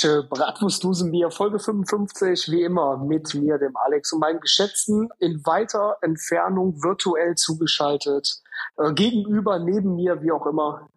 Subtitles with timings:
[0.00, 5.96] Asche Bratwurstdosenbier, Folge 55, wie immer mit mir, dem Alex und meinem Geschätzten, in weiter
[6.00, 8.40] Entfernung virtuell zugeschaltet,
[8.78, 10.88] äh, gegenüber, neben mir, wie auch immer,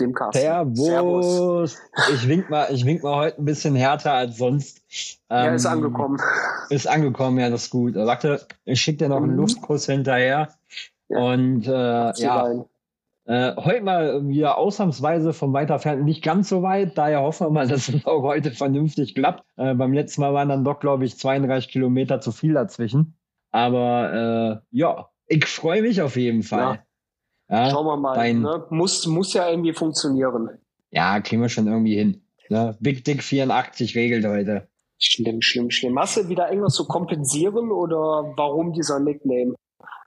[0.00, 0.40] dem Carsten.
[0.40, 0.86] Servus.
[0.86, 1.78] Servus.
[2.14, 4.82] Ich wink mal, ich wink mal heute ein bisschen härter als sonst.
[5.30, 6.18] Ähm, ja, ist angekommen.
[6.70, 7.94] Ist angekommen, ja, das ist gut.
[7.94, 9.38] Warte, ich schicke dir noch einen mhm.
[9.38, 10.48] Luftkuss hinterher.
[11.08, 11.18] Ja.
[11.18, 12.64] Und äh, ja.
[13.28, 16.96] Äh, heute mal wieder ausnahmsweise vom Weiterfernen nicht ganz so weit.
[16.96, 19.44] Daher hoffen wir mal, dass es auch heute vernünftig klappt.
[19.56, 23.16] Äh, beim letzten Mal waren dann doch, glaube ich, 32 Kilometer zu viel dazwischen.
[23.50, 26.74] Aber äh, ja, ich freue mich auf jeden Fall.
[26.74, 26.85] Ja.
[27.48, 28.14] Ja, Schauen wir mal.
[28.14, 28.64] Dein, ne?
[28.70, 30.50] muss, muss ja irgendwie funktionieren.
[30.90, 32.22] Ja, kriegen wir schon irgendwie hin.
[32.48, 32.76] Ne?
[32.80, 34.68] Big Dick 84 regelt heute.
[34.98, 35.98] Schlimm, schlimm, schlimm.
[35.98, 39.54] Hast du wieder irgendwas zu kompensieren oder warum dieser Nickname?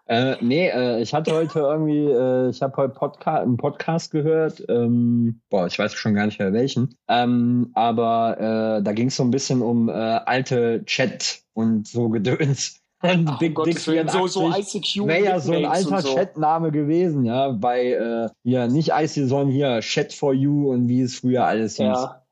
[0.10, 4.64] Äh, nee, äh, ich hatte heute irgendwie, äh, ich habe heute Podca einen Podcast gehört,
[4.68, 9.18] ähm, boah, ich weiß schon gar nicht mehr welchen, ähm, aber äh, da ging es
[9.18, 12.79] so ein bisschen um äh, alte Chat und so Gedöns.
[13.02, 16.16] Und Ach, Big Dick 84 so, so ICQ wäre ja so ein alter so.
[16.16, 21.02] Chatname gewesen, ja, bei äh, hier nicht IC, sondern hier Chat for You und wie
[21.02, 21.86] es früher alles hieß.
[21.86, 22.26] Ja.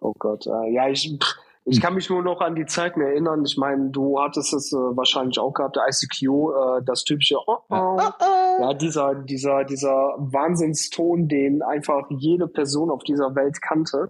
[0.00, 1.18] Oh Gott, äh, ja, ich
[1.64, 1.82] ich hm.
[1.82, 3.44] kann mich nur noch an die Zeiten erinnern.
[3.44, 7.58] Ich meine, du hattest es äh, wahrscheinlich auch gehabt, der ICQ, äh, das typische oh,
[7.68, 8.00] oh.
[8.60, 14.08] Ja, dieser, dieser, dieser Wahnsinnston, den einfach jede Person auf dieser Welt kannte.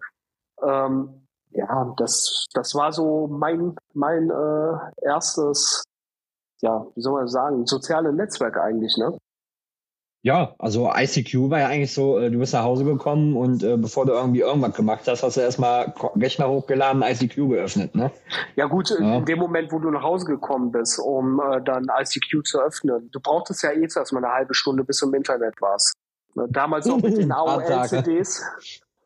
[0.63, 5.85] Ähm, ja, das, das war so mein, mein äh, erstes,
[6.61, 9.17] ja, wie soll man sagen, soziale Netzwerk eigentlich, ne?
[10.23, 13.79] Ja, also ICQ war ja eigentlich so, äh, du bist nach Hause gekommen und äh,
[13.79, 18.11] bevor du irgendwie irgendwas gemacht hast, hast du erstmal Rechner hochgeladen, ICQ geöffnet, ne?
[18.55, 19.17] Ja gut, ja.
[19.17, 23.09] in dem Moment, wo du nach Hause gekommen bist, um äh, dann ICQ zu öffnen,
[23.11, 25.95] du brauchtest ja eh zuerst mal eine halbe Stunde, bis du im Internet warst.
[26.35, 28.43] Ne, damals noch mit den AOL-CDs.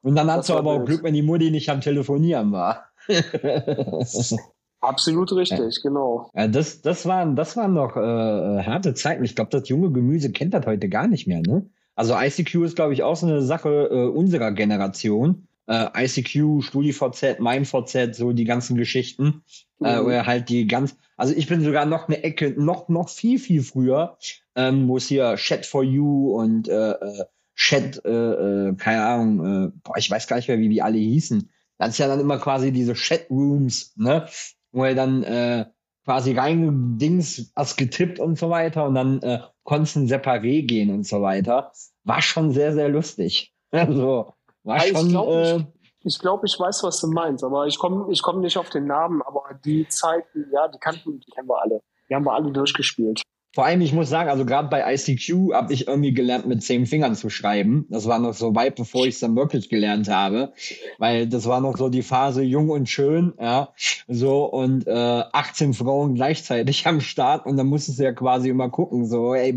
[0.02, 2.88] Und dann hast du aber auch Glück, wenn die Mutti nicht am Telefonieren war.
[4.84, 5.82] Absolut richtig, ja.
[5.82, 6.30] genau.
[6.34, 9.24] Ja, das, das waren, das waren noch äh, harte Zeiten.
[9.24, 11.66] Ich glaube, das junge Gemüse kennt das heute gar nicht mehr, ne?
[11.96, 15.46] Also ICQ ist, glaube ich, auch so eine Sache äh, unserer Generation.
[15.66, 19.42] Äh, ICQ, StudiVZ, MeinVZ, so die ganzen Geschichten.
[19.80, 19.86] Äh, mhm.
[19.86, 23.38] Äh, oder halt die ganz, also ich bin sogar noch eine Ecke, noch, noch viel,
[23.38, 24.18] viel früher,
[24.56, 27.24] ähm, wo es hier Chat for You und äh, äh
[27.56, 30.98] Chat, äh, äh, keine Ahnung, äh, boah, ich weiß gar nicht mehr, wie die alle
[30.98, 31.48] hießen.
[31.78, 34.26] Das ist ja dann immer quasi diese Chat-Rooms, ne?
[34.74, 35.66] Wo er dann äh,
[36.04, 41.06] quasi rein Dings was getippt und so weiter und dann äh, konnten separé gehen und
[41.06, 41.72] so weiter.
[42.02, 43.52] War schon sehr, sehr lustig.
[43.74, 44.32] Also,
[44.62, 45.06] war ja, schon.
[45.06, 48.22] Ich glaube, äh, ich, ich, glaub, ich weiß, was du meinst, aber ich komme ich
[48.22, 51.80] komm nicht auf den Namen, aber die Zeiten, ja, die kannten, die kennen wir alle.
[52.08, 53.22] Die haben wir alle durchgespielt.
[53.54, 56.86] Vor allem, ich muss sagen, also gerade bei ICQ habe ich irgendwie gelernt, mit zehn
[56.86, 57.86] Fingern zu schreiben.
[57.88, 60.52] Das war noch so weit, bevor ich es dann wirklich gelernt habe.
[60.98, 63.72] Weil das war noch so die Phase jung und schön, ja.
[64.08, 64.90] So, und äh,
[65.32, 69.52] 18 Frauen gleichzeitig am Start und dann musstest du ja quasi immer gucken, so, ey,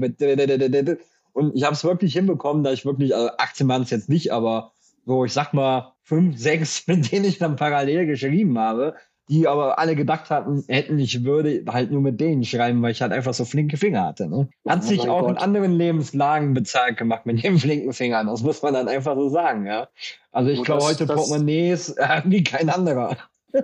[1.34, 4.32] und ich habe es wirklich hinbekommen, da ich wirklich, also 18 waren es jetzt nicht,
[4.32, 4.74] aber
[5.08, 8.96] so, ich sag mal, fünf, sechs, mit denen ich dann parallel geschrieben habe,
[9.30, 13.02] die aber alle gedacht hatten, hätten, ich würde halt nur mit denen schreiben, weil ich
[13.02, 14.28] halt einfach so flinke Finger hatte.
[14.28, 14.50] Ne?
[14.68, 15.32] Hat oh sich auch Gott.
[15.32, 18.28] in anderen Lebenslagen bezahlt gemacht mit den flinken Fingern.
[18.28, 19.90] Das muss man dann einfach so sagen, ja.
[20.32, 23.18] Also ich glaube, heute Portemonnaies äh, wie kein anderer.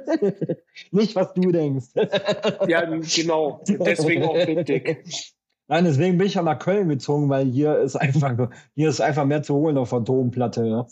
[0.91, 1.87] Nicht, was du denkst.
[2.67, 3.61] ja, genau.
[3.67, 5.03] Deswegen auch dick.
[5.67, 9.25] Nein, deswegen bin ich ja nach Köln gezogen, weil hier ist einfach, hier ist einfach
[9.25, 10.65] mehr zu holen auf der Domplatte.
[10.65, 10.85] Ja.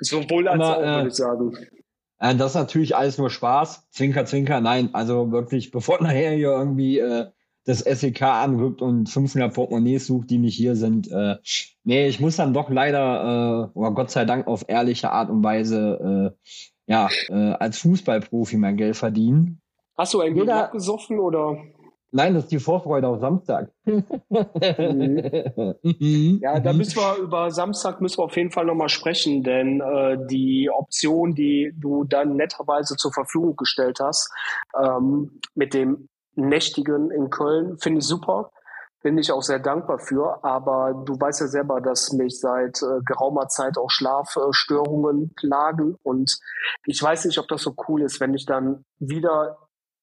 [0.00, 1.56] Sowohl als Aber, auch, würde ich sagen.
[2.18, 3.88] Äh, das ist natürlich alles nur Spaß.
[3.90, 4.90] Zwinker, Zwinker, nein.
[4.92, 7.26] Also wirklich, bevor nachher hier irgendwie äh,
[7.64, 11.10] das SEK anrückt und 500 Portemonnaies sucht, die nicht hier sind.
[11.10, 11.36] Äh,
[11.84, 15.44] nee, ich muss dann doch leider, äh, oder Gott sei Dank auf ehrliche Art und
[15.44, 16.50] Weise, äh,
[16.90, 19.60] ja, äh, als Fußballprofi mein Geld verdienen.
[19.98, 21.58] Hast du ein Bier gesoffen oder?
[22.10, 23.70] Nein, das ist die Vorfreude auf Samstag.
[25.82, 26.38] Mhm.
[26.42, 30.18] ja, da müssen wir über Samstag müssen wir auf jeden Fall nochmal sprechen, denn äh,
[30.26, 34.30] die Option, die du dann netterweise zur Verfügung gestellt hast,
[34.78, 38.50] ähm, mit dem Nächtigen in Köln, finde ich super.
[39.02, 43.00] Bin ich auch sehr dankbar für, aber du weißt ja selber, dass mich seit äh,
[43.04, 46.38] geraumer Zeit auch Schlafstörungen plagen und
[46.84, 49.56] ich weiß nicht, ob das so cool ist, wenn ich dann wieder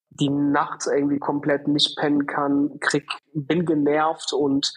[0.10, 4.74] die nachts irgendwie komplett nicht pennen kann, krieg, bin genervt und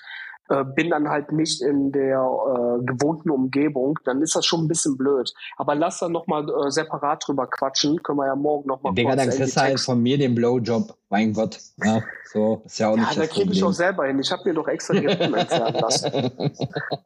[0.51, 4.69] äh, bin dann halt nicht in der äh, gewohnten Umgebung, dann ist das schon ein
[4.69, 5.33] bisschen blöd.
[5.59, 9.29] Aber lass dann nochmal äh, separat drüber quatschen, können wir ja morgen nochmal Digga, dann
[9.29, 11.59] kriegst du halt von mir den Blowjob, mein Gott.
[11.85, 12.03] Ja,
[12.33, 14.19] so, ist ja auch nicht Ja, da kriege ich auch selber hin.
[14.21, 16.31] Ich habe mir doch extra die Rippen entfernen lassen.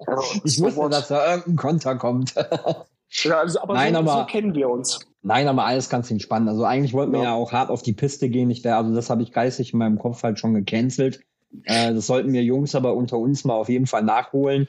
[0.06, 2.34] Also, ich wusste, dass da irgendein Konter kommt.
[3.12, 5.00] ja, also, aber, Nein, so, aber so kennen wir uns.
[5.22, 6.48] Nein, aber alles ganz entspannt.
[6.48, 7.20] Also eigentlich wollten ja.
[7.20, 8.50] wir ja auch hart auf die Piste gehen.
[8.50, 11.20] Ich, also das habe ich geistig in meinem Kopf halt schon gecancelt.
[11.64, 14.68] Äh, das sollten wir Jungs aber unter uns mal auf jeden Fall nachholen.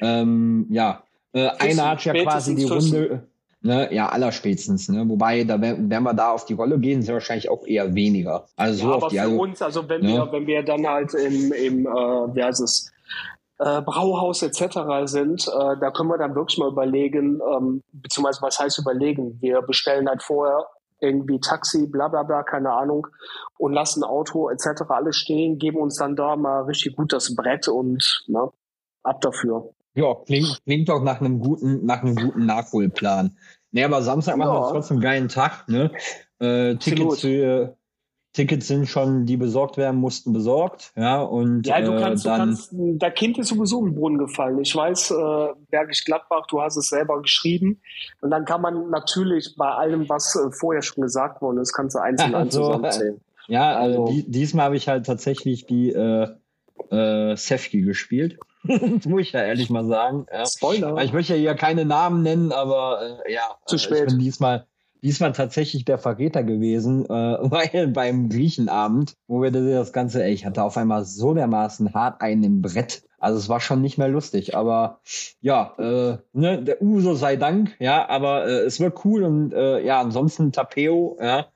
[0.00, 1.02] Ähm, ja,
[1.32, 3.26] äh, einer hat ja quasi die Runde.
[3.62, 5.06] Ne, ja, allerspätestens, ne?
[5.06, 8.46] Wobei, da wenn, wenn wir da auf die Rolle gehen, sind wahrscheinlich auch eher weniger.
[8.56, 10.14] Also ja, so aber die, für also, uns, also wenn ne?
[10.14, 12.90] wir, wenn wir dann halt im, im äh, wie heißt es,
[13.60, 14.80] äh, Brauhaus etc.
[15.04, 19.38] sind, äh, da können wir dann wirklich mal überlegen, ähm, beziehungsweise was heißt überlegen?
[19.42, 20.66] Wir bestellen halt vorher
[20.98, 23.06] irgendwie Taxi, bla bla bla, keine Ahnung,
[23.58, 24.82] und lassen Auto etc.
[24.88, 28.48] alles stehen, geben uns dann da mal richtig gut das Brett und ne,
[29.02, 29.74] ab dafür.
[29.94, 33.36] Ja, klingt, klingt doch nach einem guten, nach einem guten Nachholplan.
[33.72, 34.60] Nee, aber Samstag machen ja.
[34.60, 35.90] wir trotzdem einen geilen Tag, ne?
[36.38, 37.76] Äh, Tickets für,
[38.32, 40.92] Tickets sind schon, die besorgt werden mussten, besorgt.
[40.94, 44.18] Ja, und ja, du kannst, äh, dann, du kannst, der Kind ist sowieso im Brunnen
[44.18, 44.60] gefallen.
[44.60, 47.80] Ich weiß, äh, Bergisch Gladbach, du hast es selber geschrieben.
[48.20, 51.96] Und dann kann man natürlich bei allem, was äh, vorher schon gesagt worden ist, kannst
[51.96, 53.20] du einzeln also, zusammenzählen.
[53.48, 56.28] Ja, also, also die, diesmal habe ich halt tatsächlich die äh,
[56.90, 58.38] äh, Sefki gespielt.
[58.62, 60.26] das muss ich ja ehrlich mal sagen.
[60.32, 60.46] Ja.
[60.46, 61.02] Spoiler.
[61.02, 64.02] Ich möchte ja hier keine Namen nennen, aber äh, ja, Zu spät.
[64.02, 64.66] ich bin diesmal
[65.02, 67.08] diesmal tatsächlich der Verräter gewesen, äh,
[67.40, 72.20] weil beim Griechenabend, wo wir das Ganze, ey, ich hatte auf einmal so dermaßen hart
[72.20, 73.02] einen im Brett.
[73.18, 75.00] Also es war schon nicht mehr lustig, aber
[75.42, 79.84] ja, äh, ne, der Uso sei Dank, ja, aber äh, es wird cool und äh,
[79.84, 81.46] ja, ansonsten Tapeo, ja,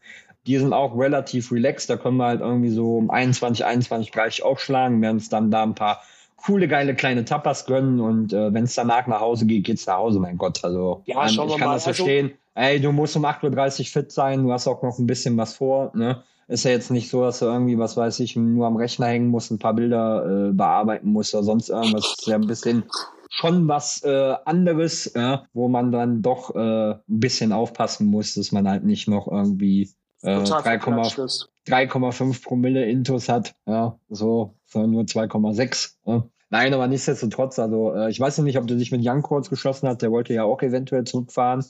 [0.47, 4.43] die sind auch relativ relaxed, da können wir halt irgendwie so um 21, 21 gleich
[4.43, 6.03] aufschlagen, werden uns dann da ein paar
[6.45, 9.97] coole, geile kleine Tapas gönnen und äh, wenn es danach nach Hause geht, geht's nach
[9.97, 10.63] Hause, mein Gott.
[10.65, 11.75] Also ja, ähm, ich kann mal.
[11.75, 12.27] das also verstehen.
[12.27, 15.37] Also, Ey, du musst um 8.30 Uhr fit sein, du hast auch noch ein bisschen
[15.37, 16.23] was vor, ne?
[16.47, 19.29] Ist ja jetzt nicht so, dass du irgendwie, was weiß ich, nur am Rechner hängen
[19.29, 22.17] musst, ein paar Bilder äh, bearbeiten musst oder sonst irgendwas.
[22.19, 22.85] ist ja ein bisschen
[23.31, 28.53] schon was äh, anderes, ja, wo man dann doch äh, ein bisschen aufpassen muss, dass
[28.53, 29.91] man halt nicht noch irgendwie
[30.23, 35.95] äh, 3,5 Promille Intus hat, ja, so, sondern nur 2,6.
[36.07, 36.25] Ja.
[36.51, 39.51] Nein, aber nichtsdestotrotz, also äh, ich weiß noch nicht, ob du dich mit Young kurz
[39.51, 41.65] geschlossen hast, der wollte ja auch eventuell zurückfahren.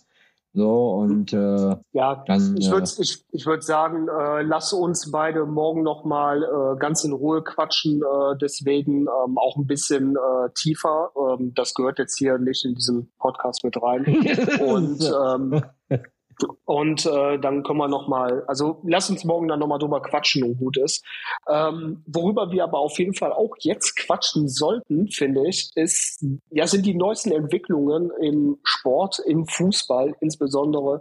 [0.57, 5.47] So, und äh, ja, dann, ich würde ich, ich würd sagen, äh, lass uns beide
[5.47, 11.11] morgen nochmal äh, ganz in Ruhe quatschen, äh, deswegen ähm, auch ein bisschen äh, tiefer.
[11.17, 14.05] Ähm, das gehört jetzt hier nicht in diesen Podcast mit rein.
[14.65, 15.65] und ähm,
[16.65, 20.03] und äh, dann können wir noch mal, also lass uns morgen dann noch mal drüber
[20.03, 21.05] quatschen, und gut ist.
[21.49, 26.67] Ähm, worüber wir aber auf jeden Fall auch jetzt quatschen sollten, finde ich, ist, ja,
[26.67, 31.01] sind die neuesten Entwicklungen im Sport, im Fußball insbesondere,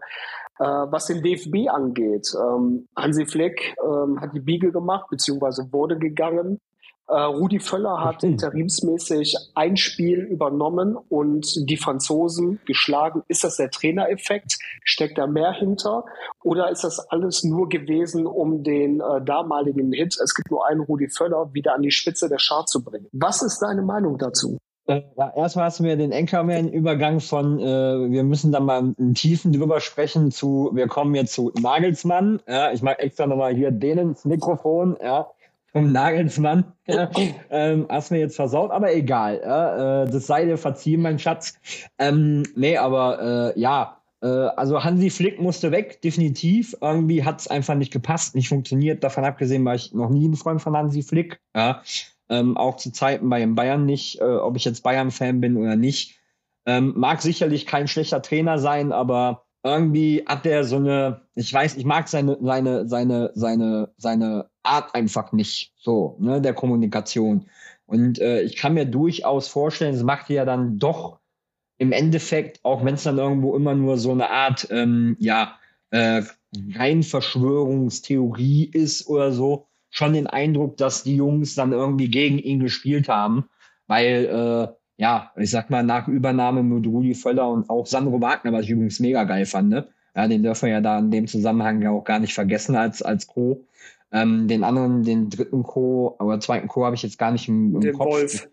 [0.60, 2.28] äh, was den DFB angeht.
[2.36, 6.60] Ähm, Hansi Fleck ähm, hat die Biege gemacht, beziehungsweise wurde gegangen.
[7.08, 13.24] Äh, Rudi Völler hat interimsmäßig ein Spiel übernommen und die Franzosen geschlagen.
[13.28, 14.58] Ist das der Trainereffekt?
[14.84, 16.06] Steckt da mehr hinter?
[16.44, 20.82] Oder ist das alles nur gewesen, um den äh, damaligen Hit, es gibt nur einen
[20.82, 23.08] Rudi Völler, wieder an die Spitze der Schar zu bringen?
[23.12, 24.58] Was ist deine Meinung dazu?
[24.86, 29.14] Äh, ja, erstmal hast du mir den Anchorman-Übergang von, äh, wir müssen dann mal im
[29.14, 32.42] Tiefen drüber sprechen zu, wir kommen jetzt zu Nagelsmann.
[32.48, 34.98] Ja, ich mag extra nochmal hier denen ins Mikrofon.
[35.02, 35.28] Ja,
[35.74, 36.66] vom Nagelsmann.
[37.50, 39.38] Ähm, hast mir jetzt versaut, aber egal.
[39.38, 41.54] Äh, das sei dir verziehen, mein Schatz.
[41.98, 46.76] Ähm, nee, aber äh, ja, äh, also Hansi Flick musste weg, definitiv.
[46.82, 49.04] Irgendwie hat es einfach nicht gepasst, nicht funktioniert.
[49.04, 51.40] Davon abgesehen war ich noch nie ein Freund von Hansi Flick.
[51.56, 51.84] Ja,
[52.30, 55.76] ähm, auch zu Zeiten bei den Bayern nicht, äh, ob ich jetzt Bayern-Fan bin oder
[55.76, 56.20] nicht.
[56.66, 61.78] Ähm, mag sicherlich kein schlechter Trainer sein, aber irgendwie hat der so eine, ich weiß,
[61.78, 67.46] ich mag seine, seine, seine, seine, seine Art einfach nicht so, ne, der Kommunikation.
[67.86, 71.20] Und äh, ich kann mir durchaus vorstellen, es macht ja dann doch
[71.78, 75.58] im Endeffekt, auch wenn es dann irgendwo immer nur so eine Art, ähm, ja,
[75.92, 76.24] äh,
[76.76, 82.60] rein Verschwörungstheorie ist oder so, schon den Eindruck, dass die Jungs dann irgendwie gegen ihn
[82.60, 83.46] gespielt haben,
[83.88, 88.54] weil, äh, ja, ich sag mal, nach Übernahme mit Rudi Völler und auch Sandro Wagner,
[88.54, 89.88] was ich übrigens mega geil fand, ne?
[90.16, 93.02] Ja, den dürfen wir ja da in dem Zusammenhang ja auch gar nicht vergessen als,
[93.02, 93.66] als Co.
[94.14, 96.16] Ähm, den anderen, den dritten Co.
[96.20, 96.86] oder zweiten Co.
[96.86, 98.08] habe ich jetzt gar nicht im, im den Kopf.
[98.08, 98.48] Wolf.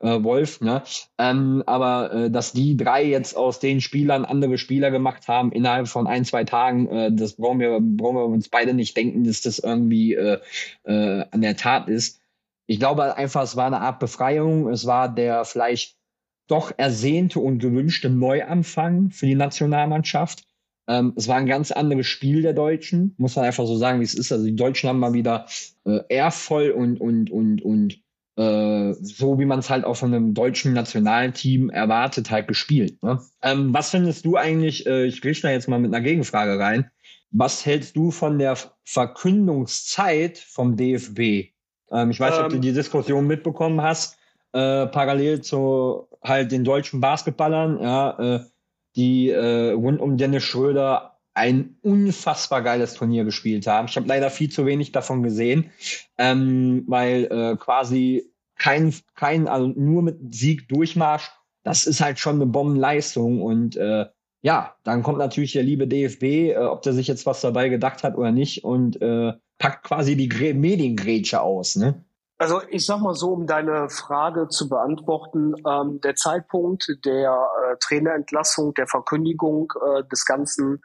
[0.00, 0.84] Äh, Wolf, ne?
[1.18, 5.88] Ähm, aber äh, dass die drei jetzt aus den Spielern andere Spieler gemacht haben innerhalb
[5.88, 9.40] von ein, zwei Tagen, äh, das brauchen wir, brauchen wir uns beide nicht denken, dass
[9.40, 10.38] das irgendwie äh,
[10.84, 12.20] äh, an der Tat ist.
[12.66, 14.68] ich glaube einfach, es war eine Art Befreiung.
[14.68, 15.96] Es war der vielleicht
[16.48, 20.47] doch ersehnte und gewünschte Neuanfang für die Nationalmannschaft.
[20.88, 24.04] Ähm, es war ein ganz anderes Spiel der Deutschen, muss man einfach so sagen, wie
[24.04, 24.32] es ist.
[24.32, 25.46] Also die Deutschen haben mal wieder
[25.84, 28.00] äh, ehrvoll und und und und
[28.36, 33.02] äh, so wie man es halt auch von einem deutschen nationalen Team erwartet halt gespielt.
[33.02, 33.20] Ne?
[33.42, 34.86] Ähm, was findest du eigentlich?
[34.86, 36.90] Äh, ich richte da jetzt mal mit einer Gegenfrage rein.
[37.30, 41.52] Was hältst du von der Verkündungszeit vom DFB?
[41.90, 42.62] Ähm, ich weiß nicht, ob du ähm.
[42.62, 44.16] die Diskussion mitbekommen hast.
[44.52, 48.40] Äh, parallel zu halt den deutschen Basketballern, ja, äh,
[48.96, 53.86] die äh, rund um Dennis Schröder ein unfassbar geiles Turnier gespielt haben.
[53.88, 55.70] Ich habe leider viel zu wenig davon gesehen,
[56.18, 61.30] ähm, weil äh, quasi kein, kein, also nur mit Sieg Durchmarsch,
[61.62, 64.06] das ist halt schon eine Bombenleistung und äh,
[64.42, 68.02] ja, dann kommt natürlich der liebe DFB, äh, ob der sich jetzt was dabei gedacht
[68.02, 72.04] hat oder nicht und äh, packt quasi die Mediengrätsche aus, ne?
[72.38, 77.76] Also ich sag mal so, um deine Frage zu beantworten, ähm, der Zeitpunkt der äh,
[77.80, 80.80] Trainerentlassung, der Verkündigung äh, des Ganzen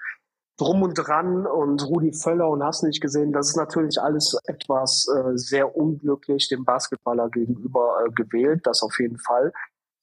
[0.58, 5.08] drum und dran und Rudi Völler und hast nicht gesehen, das ist natürlich alles etwas
[5.08, 9.54] äh, sehr unglücklich dem Basketballer gegenüber äh, gewählt, das auf jeden Fall.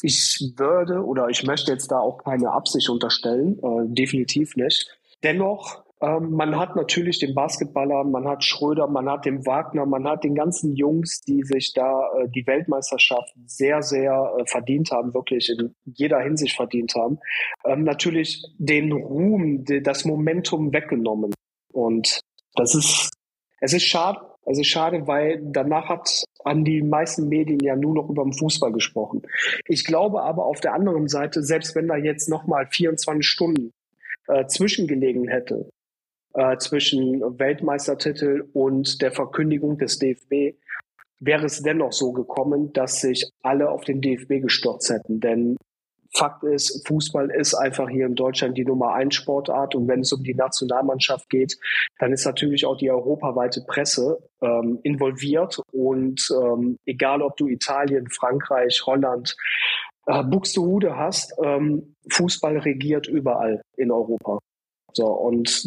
[0.03, 4.89] Ich würde oder ich möchte jetzt da auch keine Absicht unterstellen, äh, definitiv nicht.
[5.25, 10.09] Dennoch ähm, man hat natürlich den Basketballer, man hat Schröder, man hat den Wagner, man
[10.09, 15.13] hat den ganzen Jungs, die sich da äh, die Weltmeisterschaft sehr, sehr äh, verdient haben,
[15.13, 17.19] wirklich in jeder Hinsicht verdient haben,
[17.67, 21.35] ähm, natürlich den Ruhm, die, das Momentum weggenommen.
[21.73, 22.21] Und
[22.55, 23.11] das ist,
[23.61, 27.95] es ist schade, es ist schade, weil danach hat an die meisten Medien ja nur
[27.95, 29.21] noch über den Fußball gesprochen.
[29.69, 33.73] Ich glaube aber auf der anderen Seite, selbst wenn da jetzt nochmal 24 Stunden
[34.29, 35.69] äh, zwischengelegen hätte,
[36.35, 40.57] äh, zwischen Weltmeistertitel und der Verkündigung des DFB
[41.21, 45.21] wäre es dennoch so gekommen, dass sich alle auf den DFB gestürzt hätten.
[45.21, 45.57] Denn
[46.13, 49.77] Fakt ist, Fußball ist einfach hier in Deutschland die Nummer eins Sportart.
[49.77, 51.57] Und wenn es um die Nationalmannschaft geht,
[51.99, 55.61] dann ist natürlich auch die europaweite Presse ähm, involviert.
[55.73, 59.37] Und ähm, egal, ob du Italien, Frankreich, Holland,
[60.07, 64.41] äh, Buxtehude hast, ähm, Fußball regiert überall in Europa.
[64.93, 65.65] So, und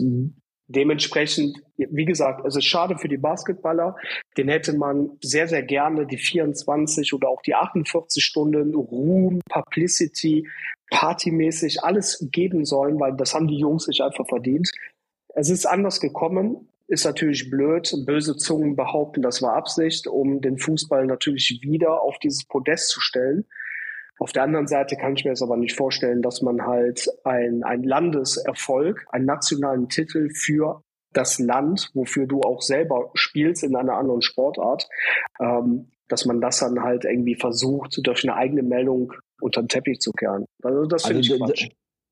[0.75, 3.95] Dementsprechend, wie gesagt, es ist schade für die Basketballer.
[4.37, 10.47] Den hätte man sehr, sehr gerne die 24 oder auch die 48 Stunden Ruhm, Publicity,
[10.89, 14.69] partymäßig alles geben sollen, weil das haben die Jungs sich einfach verdient.
[15.35, 16.69] Es ist anders gekommen.
[16.87, 17.91] Ist natürlich blöd.
[18.05, 22.99] Böse Zungen behaupten, das war Absicht, um den Fußball natürlich wieder auf dieses Podest zu
[22.99, 23.45] stellen.
[24.23, 27.61] Auf der anderen Seite kann ich mir es aber nicht vorstellen, dass man halt ein,
[27.65, 33.97] ein Landeserfolg, einen nationalen Titel für das Land, wofür du auch selber spielst in einer
[33.97, 34.87] anderen Sportart,
[35.41, 39.11] ähm, dass man das dann halt irgendwie versucht, durch eine eigene Meldung
[39.41, 40.45] unter den Teppich zu kehren.
[40.63, 41.69] Also das finde also, ich Quatsch.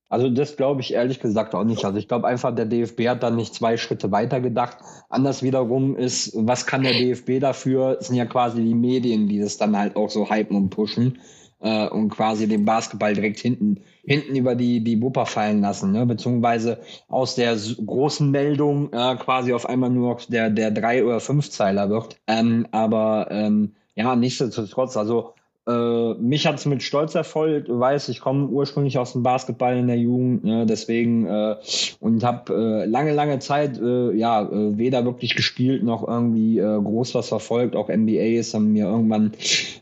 [0.09, 1.85] Also das glaube ich ehrlich gesagt auch nicht.
[1.85, 4.79] Also ich glaube einfach, der DFB hat dann nicht zwei Schritte weiter gedacht.
[5.07, 7.99] Anders wiederum ist, was kann der DFB dafür?
[8.01, 11.17] Es sind ja quasi die Medien, die das dann halt auch so hypen und pushen
[11.61, 16.05] äh, und quasi den Basketball direkt hinten, hinten über die, die Wupper fallen lassen, ne?
[16.05, 21.49] beziehungsweise aus der großen Meldung äh, quasi auf einmal nur der, der drei oder fünf
[21.49, 22.19] Zeiler wird.
[22.27, 25.33] Ähm, aber ähm, ja, nichtsdestotrotz, also
[25.67, 27.69] äh, mich hat es mit Stolz erfolgt.
[27.69, 31.55] Du weißt, ich komme ursprünglich aus dem Basketball in der Jugend, ne, deswegen äh,
[31.99, 36.81] und habe äh, lange, lange Zeit äh, ja äh, weder wirklich gespielt noch irgendwie äh,
[36.81, 37.75] groß was verfolgt.
[37.75, 39.33] Auch NBA ist dann mir irgendwann,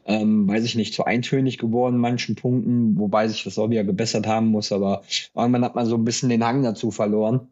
[0.05, 3.85] ähm, weiß ich nicht, zu eintönig geworden in manchen Punkten, wobei sich das auch wieder
[3.85, 4.73] gebessert haben muss.
[4.73, 7.47] Aber irgendwann hat man so ein bisschen den Hang dazu verloren.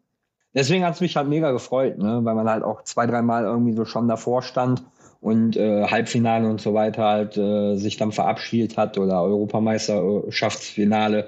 [0.54, 3.74] Deswegen hat es mich halt mega gefreut, ne, weil man halt auch zwei, dreimal irgendwie
[3.74, 4.82] so schon davor stand
[5.20, 11.26] und äh, Halbfinale und so weiter halt äh, sich dann verabschiedet hat oder Europameisterschaftsfinale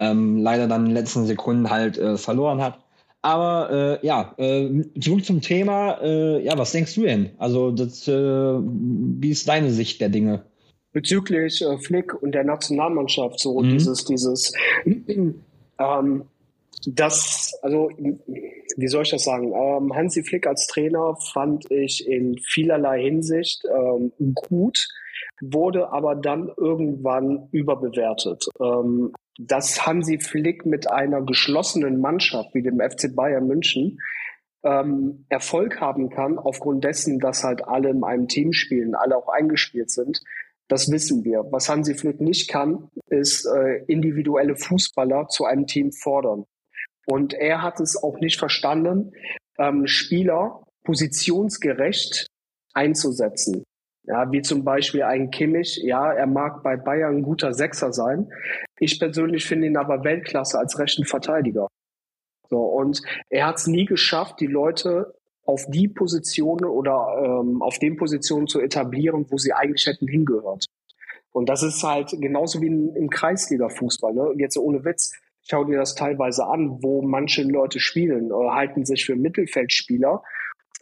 [0.00, 2.80] ähm, leider dann in den letzten Sekunden halt äh, verloren hat.
[3.22, 6.00] Aber äh, ja, äh, zurück zum Thema.
[6.02, 7.30] Äh, ja, was denkst du denn?
[7.38, 10.44] Also, das, äh, wie ist deine Sicht der Dinge?
[10.92, 13.70] Bezüglich äh, Flick und der Nationalmannschaft, so mhm.
[13.70, 14.52] dieses, dieses
[14.86, 16.22] ähm,
[16.86, 19.52] das, also, wie soll ich das sagen?
[19.52, 24.88] Ähm, Hansi Flick als Trainer fand ich in vielerlei Hinsicht ähm, gut,
[25.40, 28.46] wurde aber dann irgendwann überbewertet.
[28.60, 33.98] Ähm, dass Hansi Flick mit einer geschlossenen Mannschaft wie dem FC Bayern München
[34.64, 39.28] ähm, Erfolg haben kann, aufgrund dessen, dass halt alle in einem Team spielen, alle auch
[39.28, 40.20] eingespielt sind,
[40.66, 41.46] das wissen wir.
[41.50, 46.44] Was Hansi Flick nicht kann, ist äh, individuelle Fußballer zu einem Team fordern.
[47.10, 49.12] Und er hat es auch nicht verstanden,
[49.58, 52.26] ähm, Spieler positionsgerecht
[52.74, 53.64] einzusetzen.
[54.04, 55.80] Ja, wie zum Beispiel ein Kimmich.
[55.82, 58.30] Ja, er mag bei Bayern ein guter Sechser sein.
[58.78, 61.66] Ich persönlich finde ihn aber Weltklasse als rechten Verteidiger.
[62.50, 67.78] So, und er hat es nie geschafft, die Leute auf die Positionen oder ähm, auf
[67.78, 70.66] den Positionen zu etablieren, wo sie eigentlich hätten hingehört.
[71.32, 74.12] Und das ist halt genauso wie im Kreisliga-Fußball.
[74.12, 74.34] Ne?
[74.36, 75.12] Jetzt ohne Witz,
[75.48, 80.22] schau dir das teilweise an, wo manche Leute spielen, äh, halten sich für Mittelfeldspieler,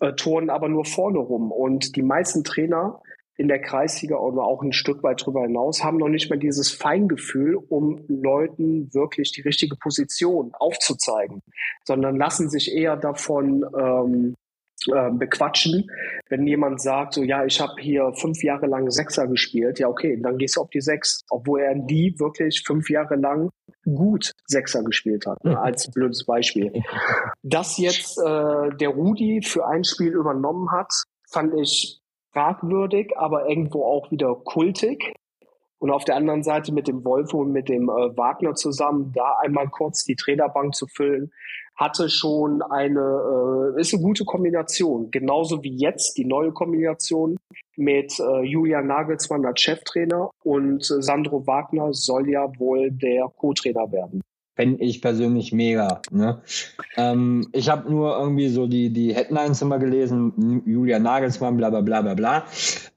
[0.01, 1.53] äh, turnen aber nur vorne rum.
[1.53, 3.01] Und die meisten Trainer
[3.37, 6.73] in der Kreisliga oder auch ein Stück weit darüber hinaus haben noch nicht mehr dieses
[6.73, 11.43] Feingefühl, um Leuten wirklich die richtige Position aufzuzeigen,
[11.85, 14.35] sondern lassen sich eher davon ähm,
[14.91, 15.91] äh, bequatschen,
[16.29, 20.19] wenn jemand sagt, so ja, ich habe hier fünf Jahre lang Sechser gespielt, ja okay,
[20.21, 23.51] dann gehst du auf die Sechs, obwohl er die wirklich fünf Jahre lang
[23.87, 26.83] gut Sechser gespielt hat, ne, als blödes Beispiel.
[27.43, 30.93] Dass jetzt äh, der Rudi für ein Spiel übernommen hat,
[31.29, 32.01] fand ich
[32.33, 35.15] fragwürdig, aber irgendwo auch wieder kultig.
[35.79, 39.37] Und auf der anderen Seite mit dem Wolfo und mit dem äh, Wagner zusammen, da
[39.43, 41.33] einmal kurz die Trainerbank zu füllen,
[41.77, 45.11] hatte schon eine, äh, ist eine gute Kombination.
[45.11, 47.37] Genauso wie jetzt die neue Kombination
[47.77, 53.93] mit äh, Julian Nagelsmann als Cheftrainer und äh, Sandro Wagner soll ja wohl der Co-Trainer
[53.93, 54.23] werden.
[54.55, 56.01] Fände ich persönlich mega.
[56.11, 56.41] Ne?
[56.97, 61.83] Ähm, ich habe nur irgendwie so die, die Headlines immer gelesen, Julian Nagelsmann, bla bla
[61.83, 62.47] bla bla bla.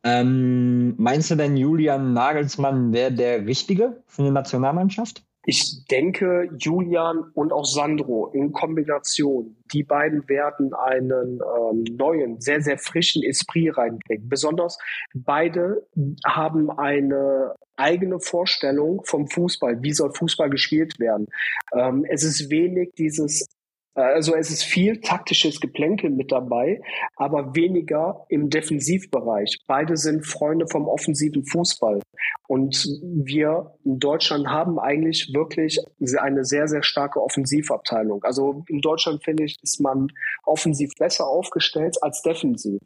[0.02, 5.24] Ähm, meinst du denn, Julian Nagelsmann wäre der Richtige für eine Nationalmannschaft?
[5.52, 12.62] Ich denke, Julian und auch Sandro in Kombination, die beiden werden einen ähm, neuen, sehr,
[12.62, 14.30] sehr frischen Esprit reinbringen.
[14.30, 14.78] Besonders
[15.16, 15.88] beide
[16.24, 19.82] haben eine eigene Vorstellung vom Fußball.
[19.82, 21.26] Wie soll Fußball gespielt werden?
[21.76, 23.48] Ähm, es ist wenig dieses
[23.96, 26.82] also es ist viel taktisches Geplänkel mit dabei,
[27.16, 29.58] aber weniger im Defensivbereich.
[29.68, 32.00] Beide sind Freunde vom offensiven Fußball.
[32.48, 35.80] Und wir in Deutschland haben eigentlich wirklich
[36.20, 38.24] eine sehr, sehr starke Offensivabteilung.
[38.24, 40.08] Also in Deutschland finde ich, ist man
[40.46, 42.80] offensiv besser aufgestellt als defensiv.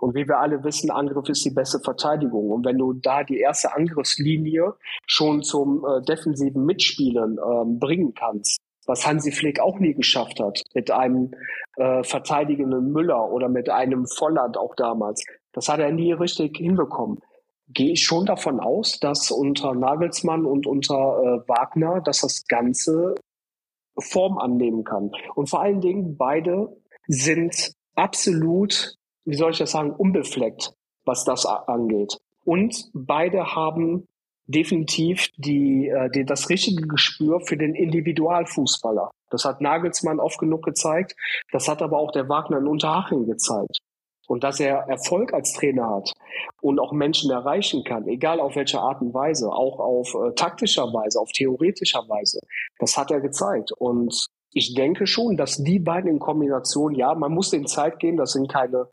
[0.00, 2.50] Und wie wir alle wissen, Angriff ist die beste Verteidigung.
[2.50, 4.74] Und wenn du da die erste Angriffslinie
[5.06, 10.62] schon zum äh, defensiven Mitspielen ähm, bringen kannst, was Hansi Flick auch nie geschafft hat,
[10.74, 11.30] mit einem
[11.76, 15.24] äh, verteidigenden Müller oder mit einem Volland auch damals.
[15.52, 17.18] Das hat er nie richtig hinbekommen.
[17.68, 23.14] Gehe ich schon davon aus, dass unter Nagelsmann und unter äh, Wagner, dass das Ganze
[23.98, 25.10] Form annehmen kann.
[25.34, 26.74] Und vor allen Dingen, beide
[27.08, 28.94] sind absolut,
[29.26, 30.72] wie soll ich das sagen, unbefleckt,
[31.04, 32.16] was das angeht.
[32.44, 34.06] Und beide haben
[34.48, 39.10] definitiv die, äh, die, das richtige Gespür für den Individualfußballer.
[39.30, 41.14] Das hat Nagelsmann oft genug gezeigt.
[41.52, 43.78] Das hat aber auch der Wagner in Unterhaching gezeigt.
[44.26, 46.12] Und dass er Erfolg als Trainer hat
[46.60, 50.92] und auch Menschen erreichen kann, egal auf welche Art und Weise, auch auf äh, taktischer
[50.92, 52.40] Weise, auf theoretischer Weise,
[52.78, 53.72] das hat er gezeigt.
[53.72, 58.16] Und ich denke schon, dass die beiden in Kombination, ja, man muss den Zeit geben,
[58.16, 58.88] das sind keine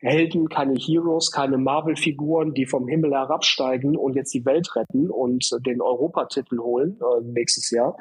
[0.00, 5.50] Helden, keine Heroes, keine Marvel-Figuren, die vom Himmel herabsteigen und jetzt die Welt retten und
[5.66, 7.96] den Europatitel holen äh, nächstes Jahr.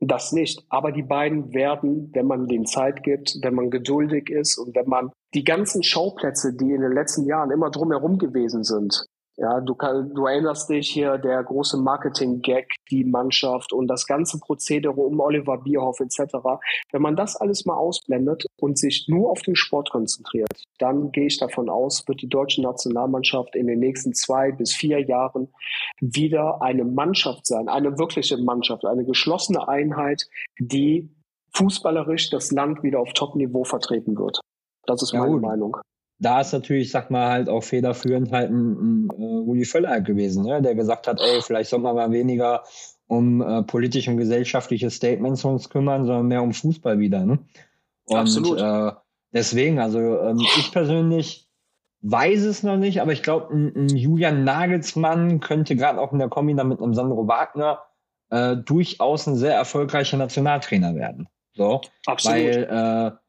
[0.00, 0.64] Das nicht.
[0.68, 4.88] Aber die beiden werden, wenn man den Zeit gibt, wenn man geduldig ist und wenn
[4.88, 9.74] man die ganzen Schauplätze, die in den letzten Jahren immer drumherum gewesen sind, ja, du,
[9.74, 15.18] kann, du erinnerst dich hier, der große Marketing-Gag, die Mannschaft und das ganze Prozedere um
[15.18, 16.34] Oliver Bierhoff etc.
[16.92, 21.26] Wenn man das alles mal ausblendet und sich nur auf den Sport konzentriert, dann gehe
[21.26, 25.52] ich davon aus, wird die deutsche Nationalmannschaft in den nächsten zwei bis vier Jahren
[26.00, 30.28] wieder eine Mannschaft sein, eine wirkliche Mannschaft, eine geschlossene Einheit,
[30.60, 31.10] die
[31.56, 34.38] fußballerisch das Land wieder auf Top-Niveau vertreten wird.
[34.86, 35.78] Das ist meine ja, Meinung
[36.18, 40.00] da ist natürlich, sag mal, halt auch federführend halt ein, ein, ein äh, Rudi Völler
[40.00, 40.62] gewesen, ne?
[40.62, 42.62] der gesagt hat, ey, vielleicht soll man mal weniger
[43.06, 47.24] um äh, politische und gesellschaftliche Statements uns kümmern, sondern mehr um Fußball wieder.
[47.24, 47.38] Ne?
[48.06, 48.60] Und, Absolut.
[48.60, 48.92] Äh,
[49.32, 51.48] deswegen, also ähm, ich persönlich
[52.00, 56.18] weiß es noch nicht, aber ich glaube, ein, ein, Julian Nagelsmann könnte gerade auch in
[56.18, 57.80] der Kombi mit einem Sandro Wagner
[58.30, 61.28] äh, durchaus ein sehr erfolgreicher Nationaltrainer werden.
[61.54, 62.38] So, Absolut.
[62.38, 63.23] weil äh,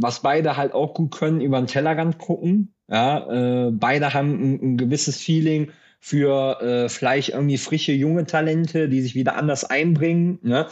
[0.00, 2.74] was beide halt auch gut können, über den Tellerrand gucken.
[2.88, 8.88] Ja, äh, beide haben ein, ein, gewisses Feeling für äh, vielleicht irgendwie frische junge Talente,
[8.88, 10.66] die sich wieder anders einbringen, ne?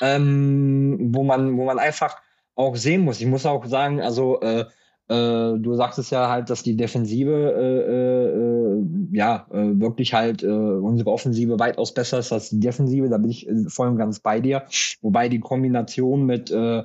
[0.00, 2.16] ähm, wo man, wo man einfach
[2.54, 3.20] auch sehen muss.
[3.20, 4.64] Ich muss auch sagen, also äh,
[5.08, 11.58] äh, du sagtest ja halt, dass die Defensive äh, äh, ja wirklich halt unsere Offensive
[11.58, 13.08] weitaus besser ist als die Defensive.
[13.08, 14.64] Da bin ich voll und ganz bei dir.
[15.00, 16.82] Wobei die Kombination mit äh,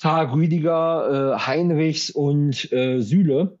[0.00, 3.58] Tag Rüdiger, äh, Heinrichs und äh, Süle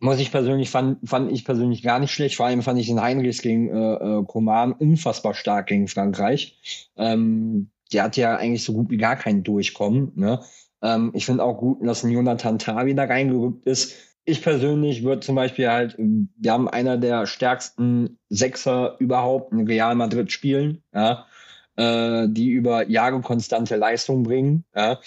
[0.00, 2.36] muss ich persönlich fand, fand ich persönlich gar nicht schlecht.
[2.36, 6.90] Vor allem fand ich den Heinrichs gegen äh, äh, Koman unfassbar stark gegen Frankreich.
[6.96, 10.12] Ähm, der hat ja eigentlich so gut wie gar keinen Durchkommen.
[10.16, 10.40] Ne?
[10.82, 13.94] Ähm, ich finde auch gut, dass ein Jonathan Tah wieder reingerückt ist.
[14.24, 19.94] Ich persönlich würde zum Beispiel halt, wir haben einer der stärksten Sechser überhaupt in Real
[19.94, 21.26] Madrid spielen, ja,
[21.76, 24.64] äh, die über Jahre konstante Leistung bringen.
[24.74, 24.98] Ja.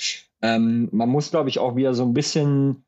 [0.42, 2.86] Ähm, man muss, glaube ich, auch wieder so ein bisschen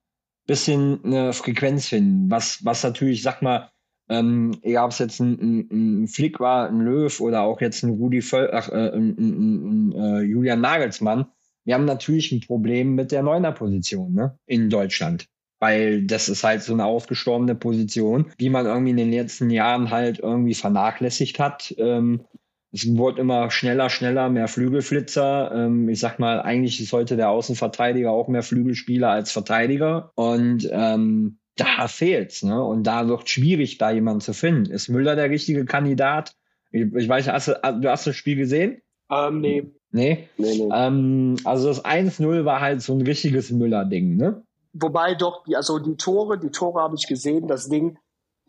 [0.47, 3.71] bisschen eine Frequenz finden, was, was natürlich, sag mal,
[4.09, 7.83] ähm, egal ob es jetzt ein, ein, ein, Flick war, ein Löw oder auch jetzt
[7.83, 11.27] ein Rudi Völl, ach, äh, ein, äh, Julian Nagelsmann,
[11.63, 15.27] wir haben natürlich ein Problem mit der Neuner-Position ne, in Deutschland.
[15.59, 19.91] Weil das ist halt so eine aufgestorbene Position, die man irgendwie in den letzten Jahren
[19.91, 21.73] halt irgendwie vernachlässigt hat.
[21.77, 22.25] Ähm,
[22.73, 25.51] es wurde immer schneller, schneller, mehr Flügelflitzer.
[25.53, 30.11] Ähm, ich sag mal, eigentlich ist heute der Außenverteidiger auch mehr Flügelspieler als Verteidiger.
[30.15, 32.63] Und ähm, da fehlt's, ne?
[32.63, 34.71] Und da wird schwierig, da jemanden zu finden.
[34.71, 36.33] Ist Müller der richtige Kandidat?
[36.71, 38.81] Ich, ich weiß, hast du, du hast das Spiel gesehen?
[39.11, 39.63] Ähm, nee.
[39.91, 40.29] Nee?
[40.37, 40.69] Nee, nee.
[40.73, 44.43] Ähm, also das 1-0 war halt so ein richtiges Müller-Ding, ne?
[44.73, 47.97] Wobei doch, die, also die Tore, die Tore habe ich gesehen, das Ding,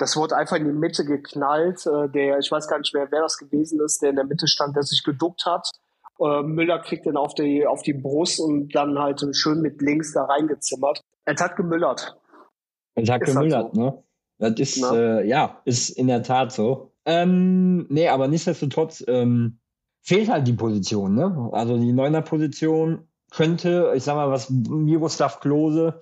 [0.03, 1.87] das wurde einfach in die Mitte geknallt.
[1.87, 4.49] Äh, der, ich weiß gar nicht mehr, wer das gewesen ist, der in der Mitte
[4.49, 5.71] stand, der sich geduckt hat.
[6.19, 10.12] Äh, Müller kriegt den auf die, auf die Brust und dann halt schön mit links
[10.12, 11.01] da reingezimmert.
[11.25, 12.17] Es hat gemüllert.
[12.97, 13.81] Es hat ist halt gemüllert, halt so.
[13.81, 14.03] ne?
[14.38, 14.93] Das ist, ja.
[14.93, 16.91] Äh, ja, ist in der Tat so.
[17.05, 19.61] Ähm, nee, aber nichtsdestotrotz ähm,
[20.01, 21.51] fehlt halt die Position, ne?
[21.53, 26.01] Also die neuner Position könnte, ich sag mal, was Miroslav Klose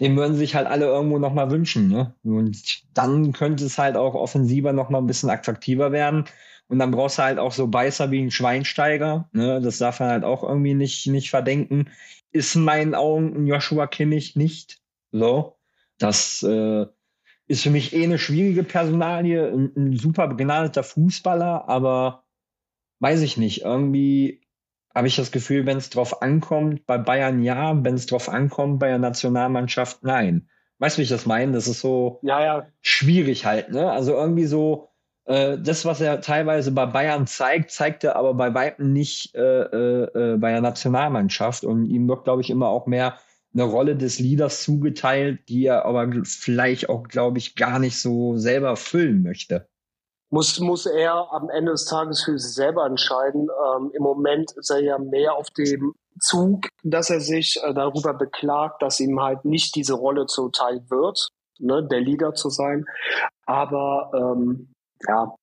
[0.00, 1.88] den würden sich halt alle irgendwo nochmal wünschen.
[1.88, 2.14] Ne?
[2.24, 6.24] Und dann könnte es halt auch offensiver nochmal ein bisschen attraktiver werden.
[6.68, 9.28] Und dann brauchst du halt auch so Beißer wie ein Schweinsteiger.
[9.32, 9.60] Ne?
[9.60, 11.90] Das darf man halt auch irgendwie nicht, nicht verdenken.
[12.30, 14.80] Ist in meinen Augen ein Joshua Kimmich nicht.
[15.10, 15.58] So.
[15.98, 16.86] Das äh,
[17.46, 19.52] ist für mich eh eine schwierige Personalie.
[19.52, 22.24] Ein, ein super begnadeter Fußballer, aber
[23.00, 23.62] weiß ich nicht.
[23.62, 24.40] Irgendwie
[24.94, 28.78] habe ich das Gefühl, wenn es drauf ankommt, bei Bayern ja, wenn es drauf ankommt,
[28.78, 30.48] bei der Nationalmannschaft nein.
[30.78, 31.52] Weißt du, wie ich das meine?
[31.52, 32.66] Das ist so ja, ja.
[32.80, 33.90] schwierig halt, ne?
[33.90, 34.88] Also irgendwie so,
[35.26, 39.62] äh, das, was er teilweise bei Bayern zeigt, zeigt er aber bei Weitem nicht äh,
[39.62, 41.64] äh, äh bei der Nationalmannschaft.
[41.64, 43.18] Und ihm wird, glaube ich, immer auch mehr
[43.54, 48.36] eine Rolle des Leaders zugeteilt, die er aber vielleicht auch, glaube ich, gar nicht so
[48.36, 49.68] selber füllen möchte
[50.32, 53.48] muss, muss er am Ende des Tages für sich selber entscheiden.
[53.50, 58.14] Ähm, Im Moment ist er ja mehr auf dem Zug, dass er sich äh, darüber
[58.14, 62.86] beklagt, dass ihm halt nicht diese Rolle zuteil wird, ne, der Leader zu sein.
[63.44, 64.72] Aber ähm,
[65.06, 65.34] ja,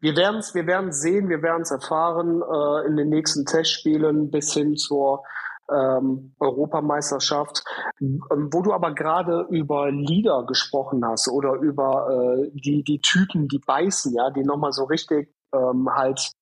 [0.00, 4.30] wir werden es wir werden's sehen, wir werden es erfahren äh, in den nächsten Testspielen
[4.30, 5.24] bis hin zur
[5.72, 7.64] ähm, Europameisterschaft.
[8.00, 8.20] Ähm,
[8.52, 13.60] wo du aber gerade über Lieder gesprochen hast oder über äh, die, die Typen, die
[13.64, 16.32] beißen, ja, die nochmal so richtig ähm, halt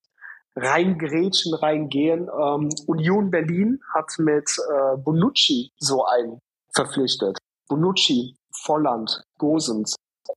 [0.57, 2.29] reingrätschen, reingehen.
[2.29, 6.41] Ähm, Union Berlin hat mit äh, Bonucci so einen
[6.75, 7.39] verpflichtet.
[7.69, 9.95] Bonucci, Volland, Gosens.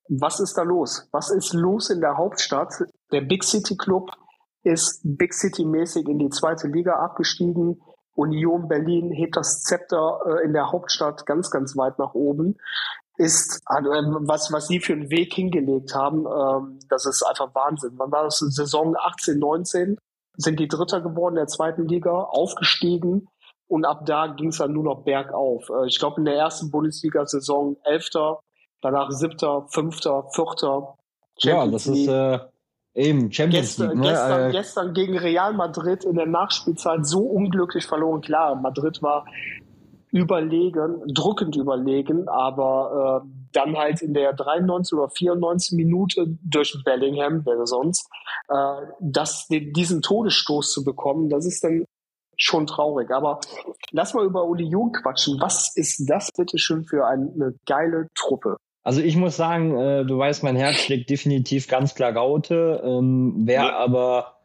[0.10, 1.08] Was ist da los?
[1.12, 2.74] Was ist los in der Hauptstadt?
[3.12, 4.12] Der Big City Club
[4.64, 7.82] ist Big City mäßig in die zweite Liga abgestiegen.
[8.16, 12.58] Union Berlin hebt das Zepter äh, in der Hauptstadt ganz, ganz weit nach oben.
[13.18, 17.94] Ist, äh, was, was sie für einen Weg hingelegt haben, ähm, das ist einfach Wahnsinn.
[17.98, 18.40] Wann war das?
[18.40, 19.98] Saison 18, 19?
[20.38, 23.28] Sind die Dritter geworden der zweiten Liga, aufgestiegen
[23.72, 25.70] und ab da ging es dann nur noch bergauf.
[25.70, 28.42] Äh, ich glaube, in der ersten Bundesliga-Saison Elfter,
[28.82, 30.98] danach Siebter, Fünfter, Vierter.
[31.38, 32.40] ja, das ist, äh,
[32.94, 34.00] Eben, Champions gestern, League.
[34.00, 34.10] Ne?
[34.10, 38.22] Gestern, äh, gestern gegen Real Madrid in der Nachspielzeit so unglücklich verloren.
[38.22, 39.26] Klar, Madrid war
[40.12, 47.46] überlegen, drückend überlegen, aber äh, dann halt in der 93 oder 94 Minute durch Bellingham,
[47.46, 48.10] wer sonst,
[48.50, 51.86] äh, das, diesen Todesstoß zu bekommen, das ist dann
[52.36, 53.10] schon traurig.
[53.12, 53.40] Aber
[53.92, 55.40] lass mal über Uli Jung quatschen.
[55.40, 58.58] Was ist das bitte schön für eine geile Truppe?
[58.84, 62.82] Also ich muss sagen, äh, du weißt, mein Herz schlägt definitiv ganz klar Raute.
[62.84, 63.78] Ähm, Wer ja.
[63.78, 64.38] aber,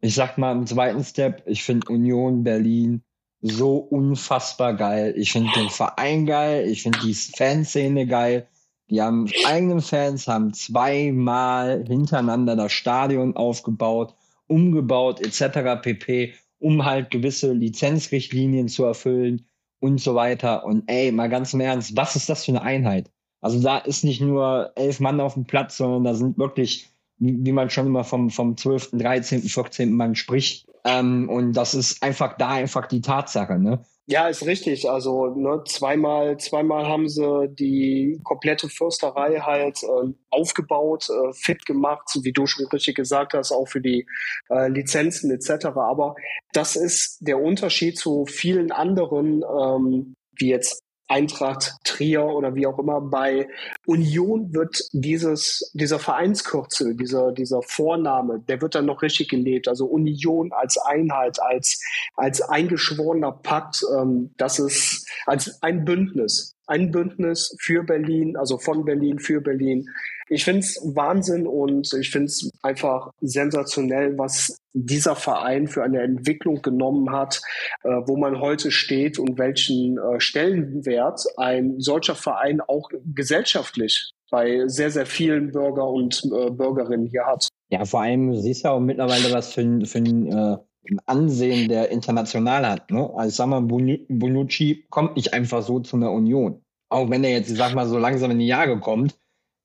[0.00, 3.02] ich sag mal im zweiten Step, ich finde Union Berlin
[3.40, 5.14] so unfassbar geil.
[5.16, 8.48] Ich finde den Verein geil, ich finde die Fanszene geil.
[8.90, 14.14] Die haben eigenen Fans, haben zweimal hintereinander das Stadion aufgebaut,
[14.46, 15.80] umgebaut etc.
[15.82, 19.46] pp, um halt gewisse Lizenzrichtlinien zu erfüllen
[19.78, 20.64] und so weiter.
[20.64, 23.10] Und ey, mal ganz im Ernst, was ist das für eine Einheit?
[23.40, 27.52] Also da ist nicht nur elf Mann auf dem Platz, sondern da sind wirklich, wie
[27.52, 29.92] man schon immer vom, vom 12., 13., 14.
[29.92, 30.66] Mann spricht.
[30.84, 33.58] Ähm, und das ist einfach da einfach die Tatsache.
[33.58, 33.84] Ne?
[34.10, 34.88] Ja, ist richtig.
[34.88, 42.08] Also ne, zweimal, zweimal haben sie die komplette Fürsterei halt äh, aufgebaut, äh, fit gemacht,
[42.22, 44.06] wie du schon richtig gesagt hast, auch für die
[44.48, 45.66] äh, Lizenzen etc.
[45.76, 46.14] Aber
[46.54, 52.78] das ist der Unterschied zu vielen anderen, ähm, wie jetzt Eintracht Trier oder wie auch
[52.78, 53.00] immer.
[53.00, 53.48] Bei
[53.86, 59.68] Union wird dieses, dieser Vereinskürzel, dieser, dieser Vorname, der wird dann noch richtig gelebt.
[59.68, 61.82] Also Union als Einheit, als,
[62.14, 66.57] als eingeschworener Pakt, ähm, das ist als ein Bündnis.
[66.68, 69.88] Ein Bündnis für Berlin, also von Berlin für Berlin.
[70.28, 76.02] Ich finde es Wahnsinn und ich finde es einfach sensationell, was dieser Verein für eine
[76.02, 77.40] Entwicklung genommen hat,
[77.82, 84.64] äh, wo man heute steht und welchen äh, Stellenwert ein solcher Verein auch gesellschaftlich bei
[84.66, 87.48] sehr, sehr vielen Bürger und äh, Bürgerinnen hier hat.
[87.70, 90.58] Ja, vor allem, du siehst ja auch mittlerweile, was für für ein,
[91.06, 92.90] Ansehen der international hat.
[92.90, 93.10] Ne?
[93.16, 96.62] Also sag mal, Bonucci kommt nicht einfach so zu einer Union.
[96.88, 99.18] Auch wenn er jetzt, ich sag mal, so langsam in die Jahre kommt.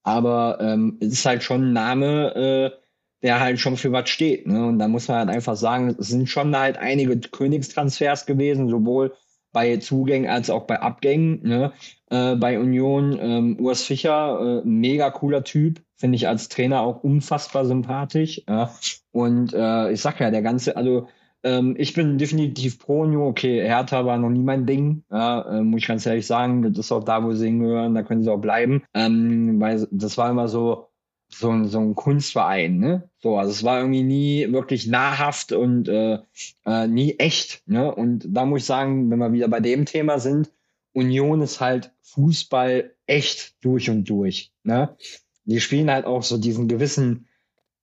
[0.03, 2.83] Aber ähm, es ist halt schon ein Name, äh,
[3.21, 4.45] der halt schon für was steht.
[4.47, 4.67] Ne?
[4.67, 9.13] Und da muss man halt einfach sagen, es sind schon halt einige Königstransfers gewesen, sowohl
[9.53, 11.41] bei Zugängen als auch bei Abgängen.
[11.43, 11.71] Ne?
[12.09, 17.02] Äh, bei Union, ähm, Urs Fischer, äh, mega cooler Typ, finde ich als Trainer auch
[17.02, 18.42] unfassbar sympathisch.
[18.46, 18.76] Ja?
[19.13, 21.08] Und äh, ich sag ja, der ganze, also
[21.44, 23.22] ähm, ich bin definitiv pro Union.
[23.22, 25.06] Okay, Hertha war noch nie mein Ding.
[25.10, 26.62] Ja, äh, muss ich ganz ehrlich sagen.
[26.62, 27.96] Das ist auch da, wo sie hingehören.
[27.96, 28.84] Da können sie auch bleiben.
[28.94, 30.89] Ähm, weil das war immer so,
[31.30, 33.10] so ein, so ein Kunstverein, ne?
[33.20, 36.20] So, also es war irgendwie nie wirklich nahrhaft und äh,
[36.66, 37.96] äh, nie echt, ne?
[37.96, 40.52] Und da muss ich sagen, wenn wir wieder bei dem Thema sind,
[40.92, 44.98] Union ist halt Fußball echt durch und durch, ne?
[45.45, 47.27] Die spielen halt auch so diesen gewissen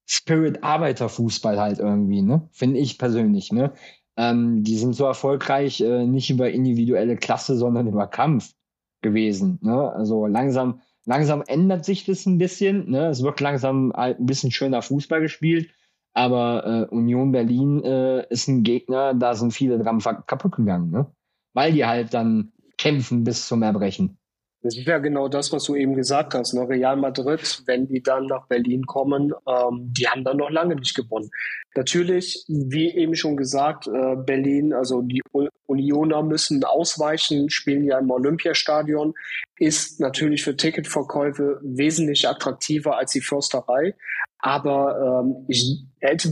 [0.06, 2.48] Spirit Arbeiterfußball halt irgendwie, ne?
[2.50, 3.72] Finde ich persönlich, ne?
[4.16, 8.54] Ähm, die sind so erfolgreich äh, nicht über individuelle Klasse, sondern über Kampf
[9.02, 9.92] gewesen, ne?
[9.92, 13.06] Also langsam, langsam ändert sich das ein bisschen, ne?
[13.08, 15.70] Es wird langsam halt ein bisschen schöner Fußball gespielt,
[16.12, 21.06] aber äh, Union Berlin äh, ist ein Gegner, da sind viele dran kaputt gegangen, ne?
[21.54, 24.19] Weil die halt dann kämpfen bis zum Erbrechen.
[24.62, 26.52] Das ist ja genau das, was du eben gesagt hast.
[26.52, 26.68] Ne?
[26.68, 30.94] Real Madrid, wenn die dann nach Berlin kommen, ähm, die haben dann noch lange nicht
[30.94, 31.30] gewonnen.
[31.74, 35.22] Natürlich, wie eben schon gesagt, äh, Berlin, also die
[35.66, 39.14] Unioner müssen ausweichen, spielen ja im Olympiastadion,
[39.56, 43.94] ist natürlich für Ticketverkäufe wesentlich attraktiver als die Försterei.
[44.42, 45.84] Aber ähm, ich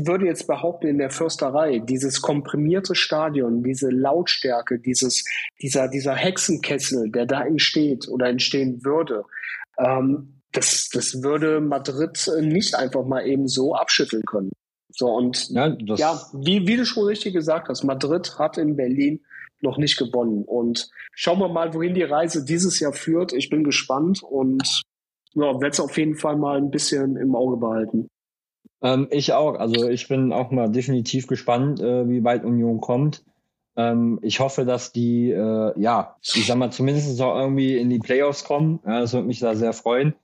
[0.07, 5.25] würde jetzt behaupten, in der Fürsterei, dieses komprimierte Stadion, diese Lautstärke, dieses,
[5.61, 9.25] dieser, dieser Hexenkessel, der da entsteht oder entstehen würde,
[9.79, 14.51] ähm, das, das würde Madrid nicht einfach mal eben so abschütteln können.
[14.91, 19.21] So, und ja, ja wie, wie du schon richtig gesagt hast, Madrid hat in Berlin
[19.61, 20.45] noch nicht gewonnen.
[20.45, 23.33] Und schauen wir mal, wohin die Reise dieses Jahr führt.
[23.33, 24.83] Ich bin gespannt und
[25.35, 28.09] ja, werde es auf jeden Fall mal ein bisschen im Auge behalten.
[28.83, 29.55] Ähm, ich auch.
[29.55, 33.25] Also ich bin auch mal definitiv gespannt, äh, wie weit Union kommt.
[33.77, 37.99] Ähm, ich hoffe, dass die, äh, ja, ich sag mal, zumindest auch irgendwie in die
[37.99, 38.81] Playoffs kommen.
[38.85, 40.15] Ja, das würde mich da sehr freuen.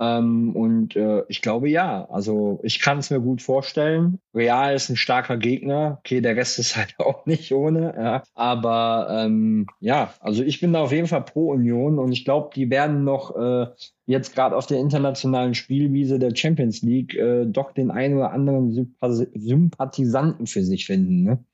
[0.00, 4.20] Ähm, und äh, ich glaube ja, also ich kann es mir gut vorstellen.
[4.34, 5.98] Real ist ein starker Gegner.
[6.00, 7.94] Okay, der Rest ist halt auch nicht ohne.
[7.96, 8.22] Ja.
[8.34, 12.50] Aber ähm, ja, also ich bin da auf jeden Fall pro Union und ich glaube,
[12.54, 13.66] die werden noch äh,
[14.06, 18.72] jetzt gerade auf der internationalen Spielwiese der Champions League äh, doch den einen oder anderen
[18.72, 21.22] Sympathisanten für sich finden.
[21.22, 21.44] Ne?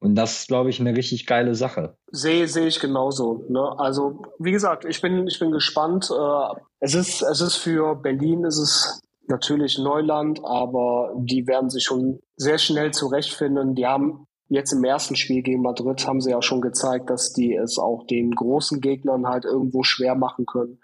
[0.00, 1.96] Und das ist, glaube ich, eine richtig geile Sache.
[2.10, 3.46] Sehe sehe ich genauso.
[3.48, 3.74] Ne?
[3.78, 6.10] Also wie gesagt, ich bin ich bin gespannt.
[6.10, 11.84] Äh, es ist es ist für Berlin ist es natürlich Neuland, aber die werden sich
[11.84, 13.74] schon sehr schnell zurechtfinden.
[13.74, 17.54] Die haben jetzt im ersten Spiel gegen Madrid haben sie ja schon gezeigt, dass die
[17.54, 20.78] es auch den großen Gegnern halt irgendwo schwer machen können.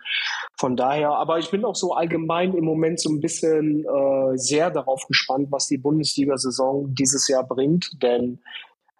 [0.59, 4.71] Von daher, aber ich bin auch so allgemein im Moment so ein bisschen äh, sehr
[4.71, 8.41] darauf gespannt, was die Bundesliga-Saison dieses Jahr bringt, denn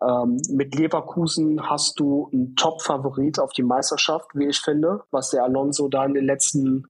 [0.03, 5.45] ähm, mit Leverkusen hast du einen Top-Favorit auf die Meisterschaft, wie ich finde, was der
[5.45, 6.87] Alonso da in den letzten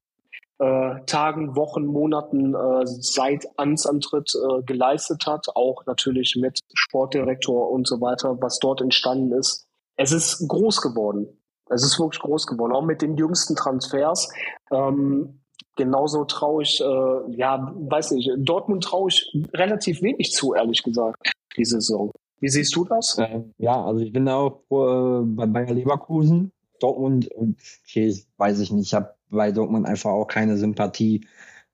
[0.59, 7.89] äh, Tagen, Wochen, Monaten äh, seit Amtsantritt äh, geleistet hat, auch natürlich mit Sportdirektor und
[7.89, 9.67] so weiter, was dort entstanden ist.
[9.97, 11.27] Es ist groß geworden.
[11.71, 14.29] Es ist wirklich groß geworden, auch mit den jüngsten Transfers.
[14.71, 15.41] Ähm,
[15.77, 21.33] genauso traue ich, äh, ja, weiß nicht, Dortmund traue ich relativ wenig zu, ehrlich gesagt,
[21.57, 22.11] die Saison.
[22.41, 23.19] Wie siehst du das?
[23.19, 26.53] Äh, ja, also ich bin auch äh, bei Bayer Leverkusen.
[26.81, 31.27] Dortmund, okay, weiß ich nicht, ich habe bei Dortmund einfach auch keine Sympathie.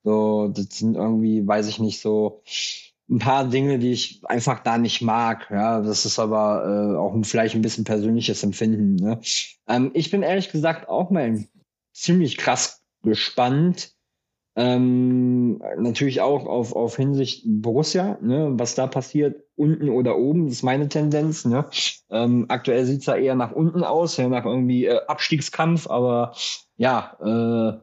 [0.03, 2.43] So, das sind irgendwie, weiß ich nicht, so,
[3.09, 5.49] ein paar Dinge, die ich einfach da nicht mag.
[5.51, 8.97] Ja, das ist aber äh, auch vielleicht ein bisschen persönliches Empfinden.
[8.97, 9.21] Ne?
[9.69, 11.45] Ähm, ich bin ehrlich gesagt auch mal
[11.93, 13.93] ziemlich krass gespannt.
[14.59, 20.63] Ähm, natürlich auch auf, auf Hinsicht Borussia, ne, was da passiert, unten oder oben, ist
[20.63, 21.45] meine Tendenz.
[21.45, 21.67] Ne?
[22.11, 26.33] Ähm, aktuell sieht's da eher nach unten aus, ja, nach irgendwie äh, Abstiegskampf, aber
[26.79, 27.79] ja, äh,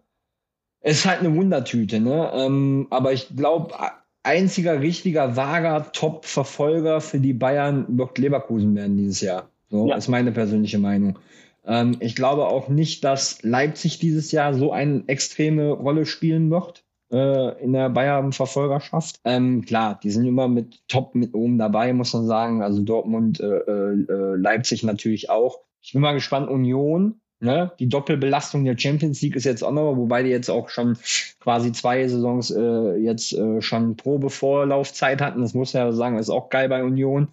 [0.79, 1.99] es ist halt eine Wundertüte.
[1.99, 2.31] Ne?
[2.33, 3.75] Ähm, aber ich glaube,
[4.23, 9.49] einziger richtiger, vager Top-Verfolger für die Bayern wird Leverkusen werden dieses Jahr.
[9.69, 9.95] So ja.
[9.95, 11.19] ist meine persönliche Meinung.
[11.65, 16.83] Ähm, ich glaube auch nicht, dass Leipzig dieses Jahr so eine extreme Rolle spielen wird
[17.11, 19.19] äh, in der Bayern-Verfolgerschaft.
[19.23, 22.61] Ähm, klar, die sind immer mit top mit oben dabei, muss man sagen.
[22.61, 25.59] Also Dortmund, äh, äh, Leipzig natürlich auch.
[25.81, 27.21] Ich bin mal gespannt, Union.
[27.43, 27.73] Ne?
[27.77, 30.97] Die Doppelbelastung der Champions League ist jetzt auch noch, wobei die jetzt auch schon
[31.41, 35.41] quasi zwei Saisons äh, jetzt äh, schon Probevorlaufzeit hatten.
[35.41, 37.27] Das muss ja sagen, ist auch geil bei Union.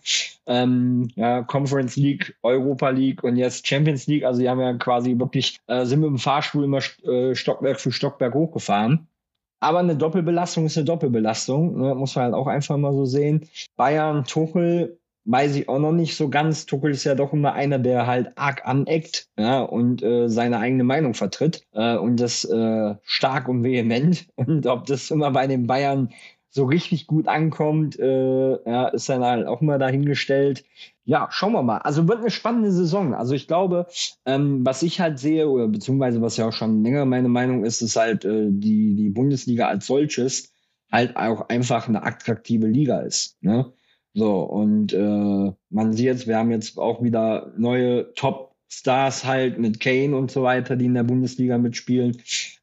[0.47, 4.25] Ähm, ja, Conference League, Europa League und jetzt Champions League.
[4.25, 7.93] Also die haben ja quasi wirklich, äh, sind mit dem Fahrstuhl immer äh, Stockwerk für
[7.93, 9.07] Stockwerk hochgefahren.
[9.61, 11.95] Aber eine Doppelbelastung ist eine Doppelbelastung, ne?
[11.95, 13.47] muss man halt auch einfach mal so sehen.
[13.77, 16.67] Bayern, Tuchel, weiß ich auch noch nicht so ganz.
[16.67, 20.85] Tuchel ist ja doch immer einer, der halt arg aneckt ja, und äh, seine eigene
[20.85, 24.27] Meinung vertritt äh, und das äh, stark und vehement.
[24.37, 26.11] Und ob das immer bei den Bayern
[26.49, 30.65] so richtig gut ankommt, äh, ja, ist dann halt auch immer dahingestellt.
[31.05, 31.79] Ja, schauen wir mal.
[31.79, 33.15] Also wird eine spannende Saison.
[33.15, 33.87] Also ich glaube,
[34.27, 37.83] ähm, was ich halt sehe, oder beziehungsweise was ja auch schon länger meine Meinung ist,
[37.83, 40.53] ist halt äh, die, die Bundesliga als solches
[40.91, 43.37] halt auch einfach eine attraktive Liga ist.
[43.43, 43.73] Ne?
[44.15, 49.81] So, und äh, man sieht jetzt, wir haben jetzt auch wieder neue Top-Stars halt mit
[49.81, 52.17] Kane und so weiter, die in der Bundesliga mitspielen.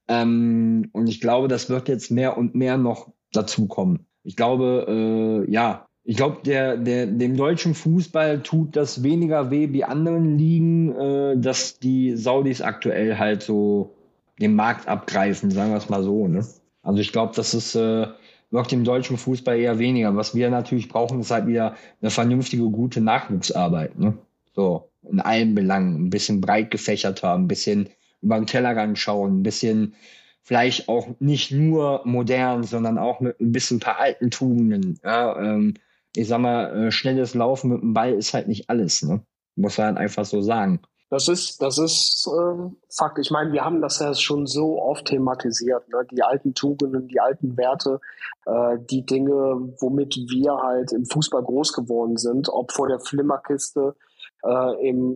[0.08, 4.06] Ähm, und ich glaube, das wird jetzt mehr und mehr noch dazukommen.
[4.24, 9.74] Ich glaube, äh, ja, ich glaube, der, der, dem deutschen Fußball tut das weniger weh
[9.74, 13.96] wie anderen Ligen, äh, dass die Saudis aktuell halt so
[14.40, 16.28] den Markt abgreifen, sagen wir es mal so.
[16.28, 16.46] Ne?
[16.82, 18.08] Also ich glaube, das ist äh,
[18.52, 20.16] wirkt im deutschen Fußball eher weniger.
[20.16, 23.98] Was wir natürlich brauchen, ist halt wieder eine vernünftige, gute Nachwuchsarbeit.
[24.00, 24.18] Ne?
[24.56, 26.06] So, in allen Belangen.
[26.06, 27.90] Ein bisschen breit gefächert haben, ein bisschen
[28.22, 29.96] über den Tellerrand schauen, ein bisschen
[30.42, 35.00] vielleicht auch nicht nur modern, sondern auch mit ein bisschen ein paar alten Tugenden.
[35.04, 35.74] Ja, ähm,
[36.16, 39.22] ich sag mal, äh, schnelles Laufen mit dem Ball ist halt nicht alles, ne?
[39.56, 40.80] Muss man halt einfach so sagen.
[41.10, 43.18] Das ist, das ist äh, Fakt.
[43.20, 45.88] Ich meine, wir haben das ja schon so oft thematisiert.
[45.88, 46.06] Ne?
[46.12, 48.02] Die alten Tugenden, die alten Werte,
[48.46, 53.96] äh, die Dinge, womit wir halt im Fußball groß geworden sind, ob vor der Flimmerkiste,
[54.44, 55.16] äh, im,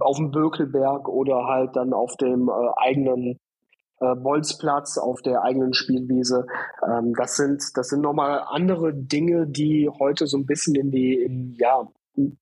[0.00, 3.38] auf dem Bökelberg oder halt dann auf dem äh, eigenen
[4.00, 6.46] äh, Bolzplatz, auf der eigenen Spielwiese.
[6.82, 11.14] Ähm, das sind, das sind nochmal andere Dinge, die heute so ein bisschen in die,
[11.14, 11.86] in, ja,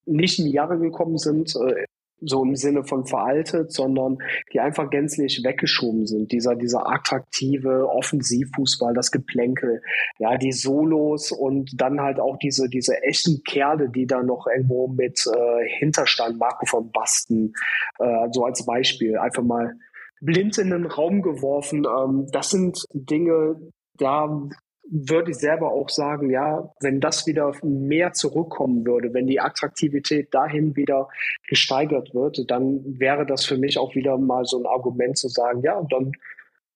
[0.04, 1.86] nicht in die Jahre gekommen sind, äh,
[2.26, 4.18] so im Sinne von veraltet, sondern
[4.52, 6.32] die einfach gänzlich weggeschoben sind.
[6.32, 9.82] Dieser, dieser attraktive Offensivfußball, das Geplänkel,
[10.18, 14.88] ja, die Solos und dann halt auch diese, diese echten Kerle, die da noch irgendwo
[14.88, 17.52] mit äh, Hinterstand, Marco von Basten,
[17.98, 19.74] äh, so als Beispiel, einfach mal
[20.20, 21.86] blind in den Raum geworfen.
[21.86, 23.56] Ähm, das sind Dinge,
[23.96, 24.48] da
[24.90, 30.32] würde ich selber auch sagen, ja, wenn das wieder mehr zurückkommen würde, wenn die Attraktivität
[30.34, 31.08] dahin wieder
[31.48, 35.62] gesteigert wird, dann wäre das für mich auch wieder mal so ein Argument zu sagen,
[35.62, 36.12] ja, dann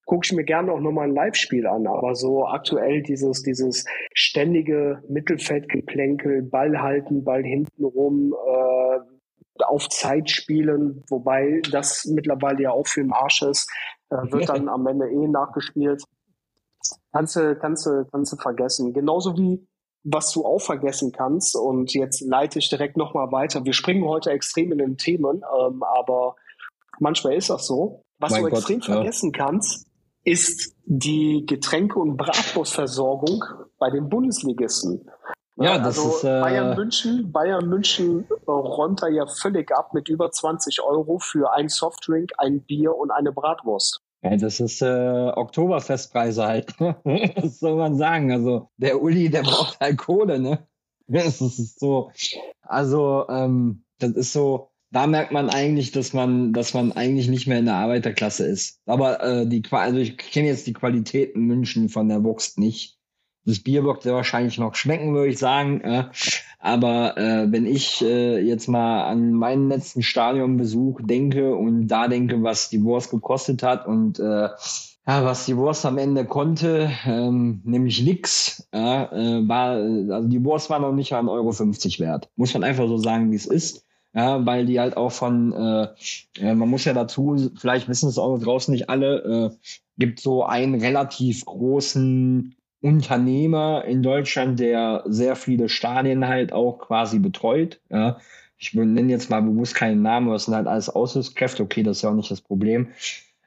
[0.09, 1.87] gucke ich mir gerne auch nochmal ein Live-Spiel an.
[1.87, 9.01] Aber so aktuell dieses, dieses ständige Mittelfeldgeplänkel, Ball halten, Ball hinten rum, äh,
[9.65, 13.71] auf Zeit spielen, wobei das mittlerweile ja auch für den Arsch ist,
[14.09, 16.03] äh, wird dann am Ende eh nachgespielt.
[17.13, 18.93] Kannst du, kannst du, kannst du vergessen.
[18.93, 19.67] Genauso wie
[20.05, 21.57] was du auch vergessen kannst.
[21.57, 23.65] Und jetzt leite ich direkt nochmal weiter.
[23.65, 26.37] Wir springen heute extrem in den Themen, ähm, aber
[26.99, 28.03] manchmal ist das so.
[28.19, 28.95] Was mein du Gott, extrem ja.
[28.95, 29.87] vergessen kannst,
[30.25, 33.45] ist die Getränke- und Bratwurstversorgung
[33.79, 35.09] bei den Bundesligisten.
[35.57, 37.33] Ja, das also ist äh, Bayern München.
[37.33, 42.63] Bayern München räumt da ja völlig ab mit über 20 Euro für ein Softdrink, ein
[42.63, 44.01] Bier und eine Bratwurst.
[44.23, 46.75] Ja, das ist äh, Oktoberfestpreise halt.
[46.81, 48.33] Was soll man sagen?
[48.33, 50.67] Also der Uli, der braucht halt Kohle, ne?
[51.11, 52.11] Das ist so.
[52.61, 54.69] Also ähm, das ist so.
[54.91, 58.81] Da merkt man eigentlich, dass man, dass man eigentlich nicht mehr in der Arbeiterklasse ist.
[58.85, 62.98] Aber äh, die, also ich kenne jetzt die Qualitäten München von der Wurst nicht.
[63.49, 65.81] Das Bier wird sehr wahrscheinlich noch schmecken, würde ich sagen.
[65.81, 66.05] Äh,
[66.59, 72.43] aber äh, wenn ich äh, jetzt mal an meinen letzten Stadionbesuch denke und da denke,
[72.43, 74.49] was die Wurst gekostet hat und äh,
[75.09, 79.71] ja, was die Wurst am Ende konnte, ähm, nämlich nix, ja, äh, war,
[80.15, 82.29] also die Wurst war noch nicht an Euro 50 wert.
[82.37, 83.87] Muss man einfach so sagen, wie es ist.
[84.13, 85.89] Ja, weil die halt auch von, äh,
[86.39, 89.57] äh, man muss ja dazu, vielleicht wissen es auch draußen nicht alle, äh,
[89.97, 97.19] gibt so einen relativ großen Unternehmer in Deutschland, der sehr viele Stadien halt auch quasi
[97.19, 97.81] betreut.
[97.91, 98.19] Ja.
[98.57, 101.63] Ich nenne jetzt mal bewusst keinen Namen, es sind halt alles Aushilfskräfte.
[101.63, 102.89] Okay, das ist ja auch nicht das Problem.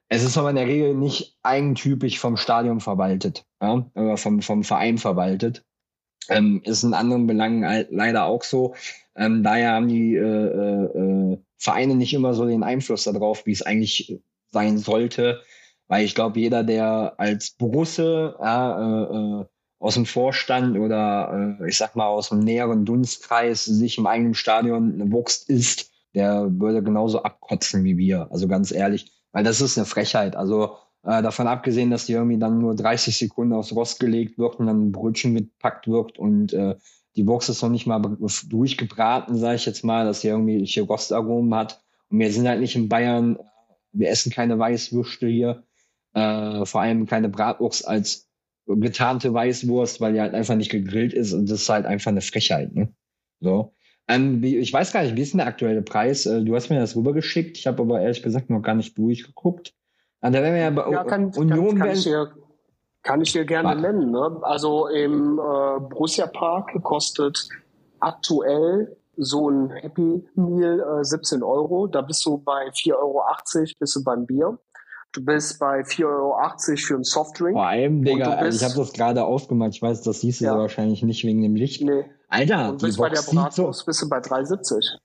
[0.08, 4.64] Es ist aber in der Regel nicht eigentypisch vom Stadion verwaltet, ja, oder vom, vom
[4.64, 5.64] Verein verwaltet.
[6.30, 8.76] Ähm, ist in anderen Belangen halt leider auch so.
[9.16, 13.62] Ähm, daher haben die äh, äh, Vereine nicht immer so den Einfluss darauf, wie es
[13.62, 14.20] eigentlich
[14.50, 15.42] sein sollte.
[15.92, 19.46] Weil ich glaube, jeder, der als Borusse ja, äh, äh,
[19.78, 24.34] aus dem Vorstand oder äh, ich sag mal aus dem näheren Dunstkreis sich im eigenen
[24.34, 28.32] Stadion eine Wurst isst, der würde genauso abkotzen wie wir.
[28.32, 30.38] Also ganz ehrlich, weil das ist eine Frechheit.
[30.38, 34.56] Also äh, davon abgesehen, dass die irgendwie dann nur 30 Sekunden aufs Rost gelegt wird
[34.62, 36.76] und dann ein Brötchen mitpackt wird und äh,
[37.18, 38.02] die Box ist noch nicht mal
[38.48, 41.84] durchgebraten, sage ich jetzt mal, dass sie irgendwie Rostaromen hat.
[42.10, 43.38] Und wir sind halt nicht in Bayern,
[43.92, 45.66] wir essen keine Weißwürste hier,
[46.14, 48.30] äh, vor allem keine Bratwurst als
[48.68, 52.22] getarnte Weißwurst, weil die halt einfach nicht gegrillt ist und das ist halt einfach eine
[52.22, 52.74] Frechheit.
[52.74, 52.94] Ne?
[53.40, 53.74] So.
[54.08, 56.26] Ähm, wie, ich weiß gar nicht, wie ist denn der aktuelle Preis?
[56.26, 59.74] Äh, du hast mir das rübergeschickt, ich habe aber ehrlich gesagt noch gar nicht durchgeguckt.
[60.22, 62.32] Und da werden wir ja bei ja, kann, Union kann, kann, ich dir,
[63.04, 63.76] kann ich dir gerne War.
[63.76, 64.12] nennen.
[64.12, 64.40] Ne?
[64.42, 67.50] Also im äh, Borussia Park kostet
[68.00, 71.88] aktuell so ein Happy Meal äh, 17 Euro.
[71.88, 73.24] Da bist du bei 4,80 Euro
[73.80, 74.60] bist du beim Bier.
[75.14, 77.54] Du bist bei 4,80 Euro für einen Softdrink.
[77.54, 79.72] Vor allem, Digga, also ich habe das gerade aufgemacht.
[79.76, 80.58] Ich weiß, das siehst du ja.
[80.58, 81.82] wahrscheinlich nicht wegen dem Licht.
[81.82, 82.06] Nee.
[82.30, 84.98] Alter, und bist die Box bei der Bratwurst so, bist du bei 3,70.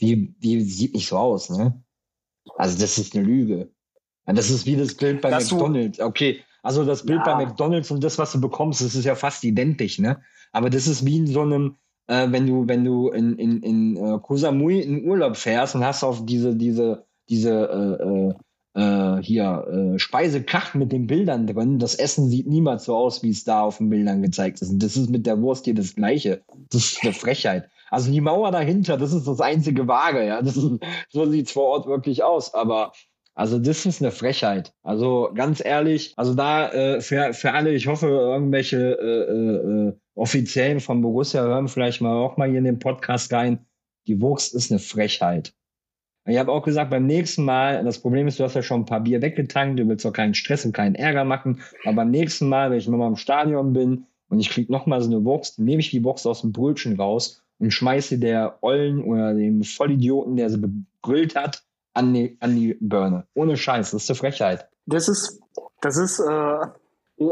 [0.00, 1.82] Die, die sieht nicht so aus, ne?
[2.56, 3.70] Also das ist eine Lüge.
[4.26, 6.00] Das ist wie das Bild bei das McDonalds.
[6.00, 7.34] Okay, also das Bild ja.
[7.34, 10.22] bei McDonalds und das, was du bekommst, das ist ja fast identisch, ne?
[10.52, 11.76] Aber das ist wie in so einem,
[12.06, 15.84] äh, wenn du, wenn du in, in, in uh, Koh Samui in Urlaub fährst und
[15.84, 18.34] hast auf diese, diese, diese äh, äh,
[18.74, 21.78] äh, hier äh, Speisekarten mit den Bildern drin.
[21.78, 24.70] Das Essen sieht niemals so aus, wie es da auf den Bildern gezeigt ist.
[24.70, 26.42] Und das ist mit der Wurst hier das Gleiche.
[26.70, 27.68] Das ist eine Frechheit.
[27.90, 30.42] Also die Mauer dahinter, das ist das einzige Wahre, ja.
[30.42, 32.54] Das ist, so sieht's vor Ort wirklich aus.
[32.54, 32.92] Aber
[33.34, 34.72] also das ist eine Frechheit.
[34.82, 39.92] Also ganz ehrlich, also da äh, für, für alle, ich hoffe, irgendwelche äh, äh, äh
[40.14, 43.64] Offiziellen von Borussia hören vielleicht mal auch mal hier in den Podcast rein.
[44.06, 45.54] Die Wurst ist eine Frechheit.
[46.26, 48.86] Ich habe auch gesagt, beim nächsten Mal, das Problem ist, du hast ja schon ein
[48.86, 52.48] paar Bier weggetankt, du willst doch keinen Stress und keinen Ärger machen, aber beim nächsten
[52.48, 55.64] Mal, wenn ich nochmal im Stadion bin und ich krieg nochmal so eine Box, dann
[55.64, 60.36] nehme ich die Box aus dem Brötchen raus und schmeiße der Ollen oder dem Vollidioten,
[60.36, 61.64] der sie gegrillt hat,
[61.94, 63.26] an die, an die Birne.
[63.34, 64.68] Ohne Scheiß, das ist eine Frechheit.
[64.86, 65.40] Das ist,
[65.80, 66.66] das ist, äh,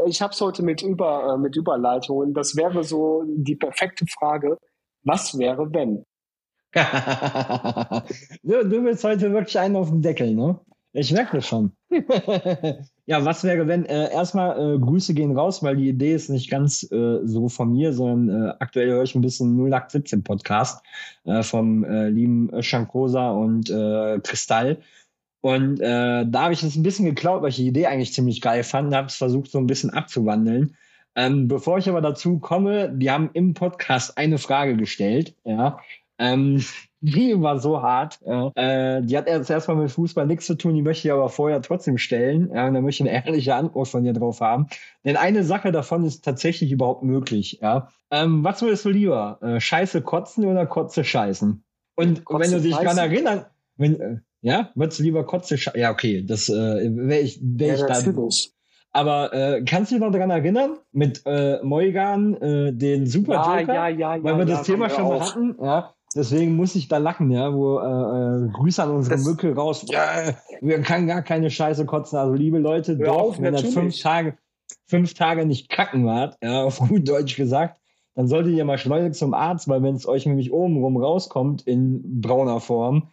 [0.06, 2.34] ich habe es heute mit, Über, äh, mit Überleitungen.
[2.34, 4.58] Das wäre so die perfekte Frage.
[5.04, 6.04] Was wäre, wenn?
[8.42, 10.58] Du, du willst heute wirklich einen auf den Deckel, ne?
[10.92, 11.72] Ich merke das schon.
[13.06, 16.50] ja, was wäre, wenn äh, erstmal äh, Grüße gehen raus, weil die Idee ist nicht
[16.50, 20.84] ganz äh, so von mir, sondern äh, aktuell höre ich ein bisschen 0817 Podcast
[21.24, 24.78] äh, vom äh, lieben Shankosa und äh, Kristall.
[25.40, 28.64] Und da habe ich es ein bisschen geklaut, weil ich die Idee eigentlich ziemlich geil
[28.64, 30.74] fand, habe es versucht so ein bisschen abzuwandeln.
[31.14, 35.78] Ähm, bevor ich aber dazu komme, die haben im Podcast eine Frage gestellt, ja,
[36.18, 36.62] ähm,
[37.00, 38.18] die war so hart.
[38.26, 38.50] Ja.
[38.54, 41.62] Äh, die hat erst erstmal mit Fußball nichts zu tun, die möchte ich aber vorher
[41.62, 42.50] trotzdem stellen.
[42.52, 44.66] Ja, und da möchte ich eine ehrliche Antwort von dir drauf haben.
[45.04, 47.60] Denn eine Sache davon ist tatsächlich überhaupt möglich.
[47.62, 47.88] Ja.
[48.10, 49.38] Ähm, was würdest du lieber?
[49.42, 51.62] Äh, Scheiße kotzen oder Kotze scheißen?
[51.94, 53.46] Und Kotze wenn du dich daran erinnerst,
[53.76, 55.80] wenn, äh, ja, würdest du lieber Kotze scheißen?
[55.80, 58.28] Ja, okay, das äh, wäre ich, wär ja, ich da.
[58.90, 63.74] Aber äh, kannst du dich noch daran erinnern, mit äh, Moigan, äh, den Super Joker?
[63.74, 66.98] Ja, ja, ja, weil wir das Thema schon mal hatten, ja Deswegen muss ich da
[66.98, 69.84] lachen, ja, wo äh, äh, Grüße an unsere das Mücke raus.
[69.88, 72.18] Ja, wir können gar keine Scheiße kotzen.
[72.18, 74.38] Also liebe Leute, doch, auf, wenn das fünf Tage,
[74.86, 77.78] fünf Tage nicht kacken wart, ja, auf gut Deutsch gesagt,
[78.14, 82.20] dann solltet ihr mal schnell zum Arzt, weil wenn es euch nämlich obenrum rauskommt in
[82.20, 83.10] brauner Form,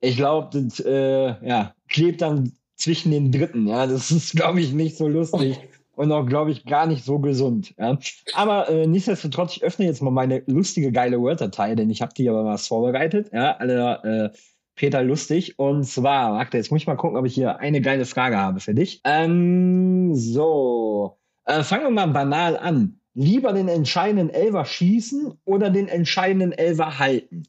[0.00, 3.68] ich glaube, das äh, ja, klebt dann zwischen den Dritten.
[3.68, 5.60] Ja, das ist, glaube ich, nicht so lustig
[6.02, 7.74] und auch, glaube ich, gar nicht so gesund.
[7.78, 7.96] Ja.
[8.34, 12.28] Aber äh, nichtsdestotrotz, ich öffne jetzt mal meine lustige, geile Word-Datei, denn ich habe die
[12.28, 13.30] aber was vorbereitet.
[13.32, 14.36] Ja, alle äh,
[14.74, 15.60] Peter lustig.
[15.60, 18.58] Und zwar, warte, jetzt muss ich mal gucken, ob ich hier eine geile Frage habe
[18.58, 19.00] für dich.
[19.04, 22.98] Ähm, so, äh, fangen wir mal banal an.
[23.14, 27.44] Lieber den entscheidenden Elver schießen oder den entscheidenden Elver halten?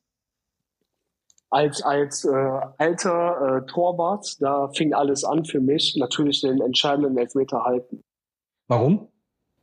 [1.49, 7.15] als als äh, alter äh, Torwart, da fing alles an für mich, natürlich den entscheidenden
[7.15, 8.03] Elfmeter halten.
[8.67, 9.09] Warum?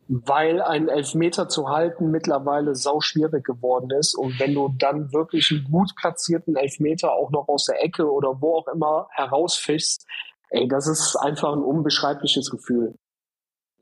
[0.09, 5.51] Weil ein Elfmeter zu halten mittlerweile sau schwierig geworden ist und wenn du dann wirklich
[5.53, 10.05] einen gut platzierten Elfmeter auch noch aus der Ecke oder wo auch immer herausfischst,
[10.51, 12.97] ey, das ist einfach ein unbeschreibliches Gefühl.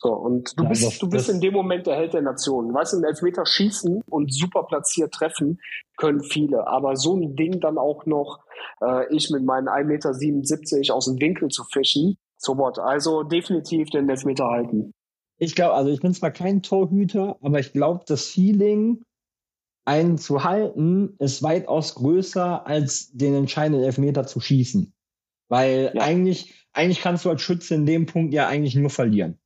[0.01, 2.73] So, und du Ja, bist, das- du bist in dem Moment der Held der Nation.
[2.73, 5.59] Weißt du, einen Elfmeter schießen und super platziert treffen
[5.97, 6.69] können viele.
[6.69, 8.45] Aber so ein Ding dann auch noch,
[8.81, 12.79] äh, ich mit meinen 1,77 Meter aus dem Winkel zu fischen, so what.
[12.79, 14.93] Also definitiv den Elfmeter halten.
[15.39, 19.03] Ich glaube, also ich bin zwar kein Torhüter, aber ich glaube, das Feeling,
[19.85, 24.93] einen zu halten, ist weitaus größer, als den entscheidenden Elfmeter zu schießen.
[25.49, 26.03] Weil Ja.
[26.03, 29.39] eigentlich, eigentlich kannst du als Schütze in dem Punkt ja eigentlich nur verlieren.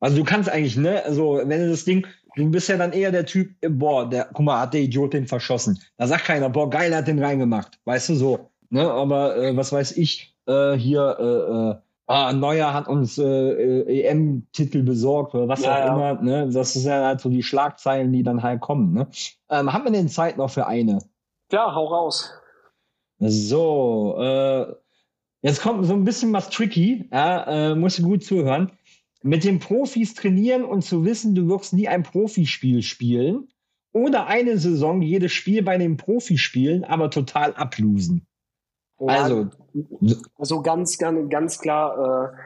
[0.00, 3.10] Also du kannst eigentlich, ne, also wenn du das Ding, du bist ja dann eher
[3.12, 5.78] der Typ, boah, der, guck mal, hat der Idiot den verschossen.
[5.96, 7.78] Da sagt keiner, boah, geil, er hat den reingemacht.
[7.84, 11.24] Weißt du so, ne, aber äh, was weiß ich, äh, hier, äh,
[11.70, 16.48] äh, ah, Neuer hat uns äh, äh, EM-Titel besorgt oder was Ja, auch immer, ne,
[16.50, 19.08] das ist ja halt so die Schlagzeilen, die dann halt kommen, ne.
[19.48, 20.98] Ähm, haben wir denn Zeit noch für eine?
[21.50, 22.32] Ja, hau raus.
[23.18, 24.74] So, äh,
[25.42, 28.72] jetzt kommt so ein bisschen was tricky, ja, äh, musst du gut zuhören.
[29.22, 33.48] Mit den Profis trainieren und zu wissen, du wirst nie ein Profispiel spielen
[33.92, 38.26] oder eine Saison jedes Spiel bei den Profis spielen, aber total ablosen.
[38.98, 39.48] Also,
[40.38, 42.36] Also ganz, ganz, ganz klar äh,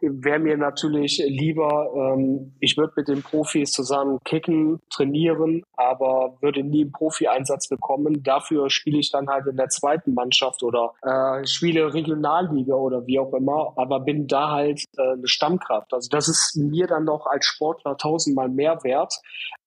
[0.00, 6.62] wäre mir natürlich lieber, ähm, ich würde mit den Profis zusammen kicken, trainieren, aber würde
[6.62, 8.22] nie einen Profi-Einsatz bekommen.
[8.22, 13.18] Dafür spiele ich dann halt in der zweiten Mannschaft oder äh, spiele Regionalliga oder wie
[13.18, 15.92] auch immer, aber bin da halt äh, eine Stammkraft.
[15.94, 19.14] Also das ist mir dann noch als Sportler tausendmal mehr wert,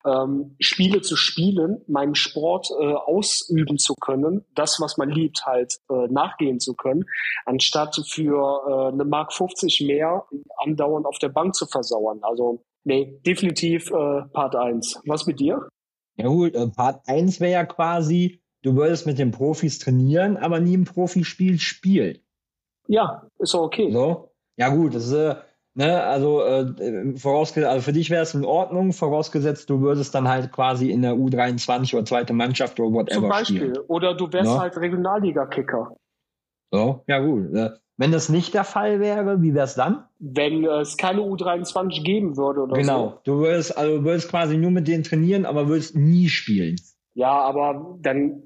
[0.06, 5.76] ähm, Spiele zu spielen, meinen Sport äh, ausüben zu können, das, was man liebt, halt
[5.90, 7.06] äh, nachgehen zu können,
[7.46, 10.26] anstatt für äh, eine Mark 50 mehr
[10.58, 12.20] andauernd auf der Bank zu versauern.
[12.22, 15.02] Also nee, definitiv äh, Part 1.
[15.06, 15.68] Was mit dir?
[16.20, 20.60] ja gut, äh, Part 1 wäre ja quasi, du würdest mit den Profis trainieren, aber
[20.60, 22.20] nie ein Profispiel spielen.
[22.88, 23.90] Ja, ist okay.
[23.92, 24.34] So?
[24.58, 25.36] Ja, gut, das ist, äh,
[25.76, 30.28] ne, also, äh, vorausgesetzt, also für dich wäre es in Ordnung, vorausgesetzt, du würdest dann
[30.28, 33.58] halt quasi in der U23 oder zweite Mannschaft oder whatever Zum Beispiel.
[33.58, 33.78] spielen.
[33.88, 34.60] Oder du wärst Ja.
[34.60, 35.96] halt Regionalliga-Kicker.
[36.72, 37.54] So, ja, gut.
[37.56, 40.06] Äh, wenn das nicht der Fall wäre, wie wär's dann?
[40.20, 42.82] Wenn es keine U23 geben würde oder so.
[42.82, 43.20] genau.
[43.26, 46.78] Du würdest, also würdest quasi nur mit denen trainieren, aber würdest nie spielen.
[47.16, 48.44] Ja, aber dann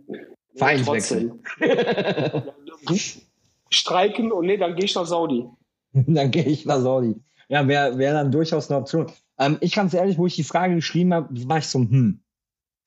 [0.56, 1.34] Vereinswechsel.
[1.60, 2.44] trotzdem.
[3.70, 5.46] Streiken und nee, dann gehe ich nach Saudi.
[6.08, 7.16] dann gehe ich nach Saudi.
[7.50, 9.12] Ja, wäre wär dann durchaus eine Option.
[9.38, 12.24] Ähm, ich ganz ehrlich, wo ich die Frage geschrieben habe, war ich so, hm,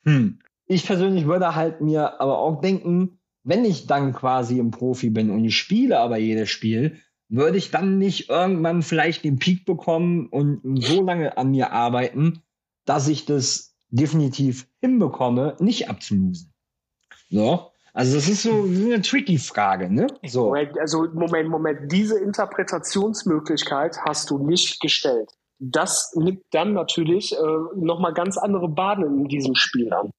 [0.05, 0.39] hm.
[0.69, 5.31] Ich persönlich würde halt mir aber auch denken, wenn ich dann quasi im Profi bin
[5.31, 6.99] und ich spiele aber jedes Spiel,
[7.29, 12.43] würde ich dann nicht irgendwann vielleicht den Peak bekommen und so lange an mir arbeiten,
[12.85, 16.53] dass ich das definitiv hinbekomme, nicht abzulosen.
[17.31, 17.71] So.
[17.97, 20.07] Also das ist so eine tricky Frage, ne?
[20.27, 20.49] So.
[20.49, 25.33] Moment, Also Moment, Moment, diese Interpretationsmöglichkeit hast du nicht gestellt.
[25.59, 27.39] Das nimmt dann natürlich äh,
[27.75, 30.11] nochmal ganz andere Bahnen in diesem Spiel an.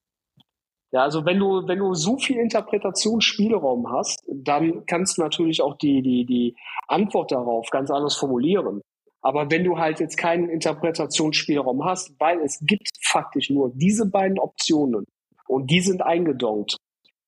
[0.92, 5.78] Ja, also wenn du, wenn du so viel Interpretationsspielraum hast, dann kannst du natürlich auch
[5.78, 6.56] die, die, die
[6.88, 8.82] Antwort darauf ganz anders formulieren.
[9.22, 14.40] Aber wenn du halt jetzt keinen Interpretationsspielraum hast, weil es gibt faktisch nur diese beiden
[14.40, 15.06] Optionen
[15.48, 16.78] und die sind eingedonkt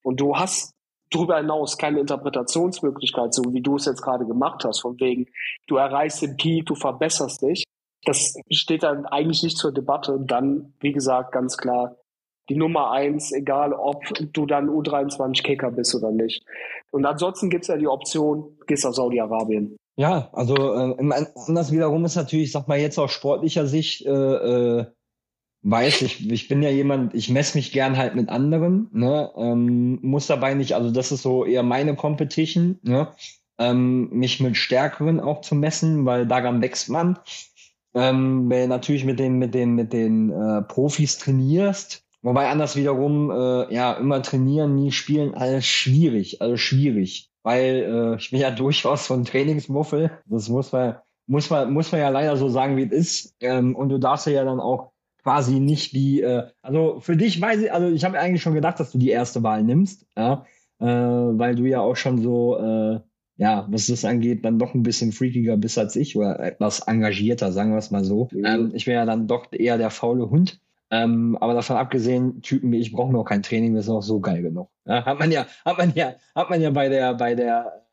[0.04, 0.74] und du hast
[1.12, 5.28] darüber hinaus keine Interpretationsmöglichkeit, so wie du es jetzt gerade gemacht hast, von wegen,
[5.68, 7.64] du erreichst den Peak, du verbesserst dich.
[8.06, 10.18] Das steht dann eigentlich nicht zur Debatte.
[10.22, 11.98] Dann, wie gesagt, ganz klar,
[12.50, 16.44] die Nummer eins, egal ob du dann U23-Kicker bist oder nicht.
[16.92, 19.76] Und ansonsten gibt's ja die Option, gehst nach Saudi-Arabien.
[19.98, 20.96] Ja, also äh,
[21.46, 24.86] anders wiederum ist natürlich, sag mal jetzt aus sportlicher Sicht, äh, äh,
[25.62, 30.00] weiß ich, ich bin ja jemand, ich messe mich gern halt mit anderen, ne, ähm,
[30.02, 33.10] muss dabei nicht, also das ist so eher meine Competition, ne,
[33.58, 37.20] ähm, mich mit Stärkeren auch zu messen, weil daran wächst man.
[37.94, 42.76] Ähm, wenn du natürlich mit den, mit den, mit den äh, Profis trainierst, wobei anders
[42.76, 48.40] wiederum, äh, ja, immer trainieren, nie spielen, alles schwierig, also schwierig, weil äh, ich bin
[48.40, 50.98] ja durchaus so ein Trainingsmuffel, das muss man,
[51.28, 54.28] muss man, muss man ja leider so sagen, wie es ist, ähm, und du darfst
[54.28, 54.89] ja dann auch
[55.24, 58.80] quasi nicht die, äh, also für dich weiß ich, also ich habe eigentlich schon gedacht,
[58.80, 60.46] dass du die erste Wahl nimmst, ja,
[60.80, 63.00] äh, weil du ja auch schon so, äh,
[63.38, 67.52] ja, was das angeht, dann doch ein bisschen freakiger bist als ich oder etwas engagierter,
[67.52, 68.28] sagen wir es mal so.
[68.32, 68.46] Mhm.
[68.46, 70.60] Ähm, ich wäre ja dann doch eher der faule Hund.
[70.92, 74.20] Ähm, aber davon abgesehen, Typen wie ich brauchen noch kein Training, wir sind auch so
[74.20, 74.70] geil genug.
[74.86, 77.86] Ja, hat man ja, hat man ja, hat man ja bei der, bei der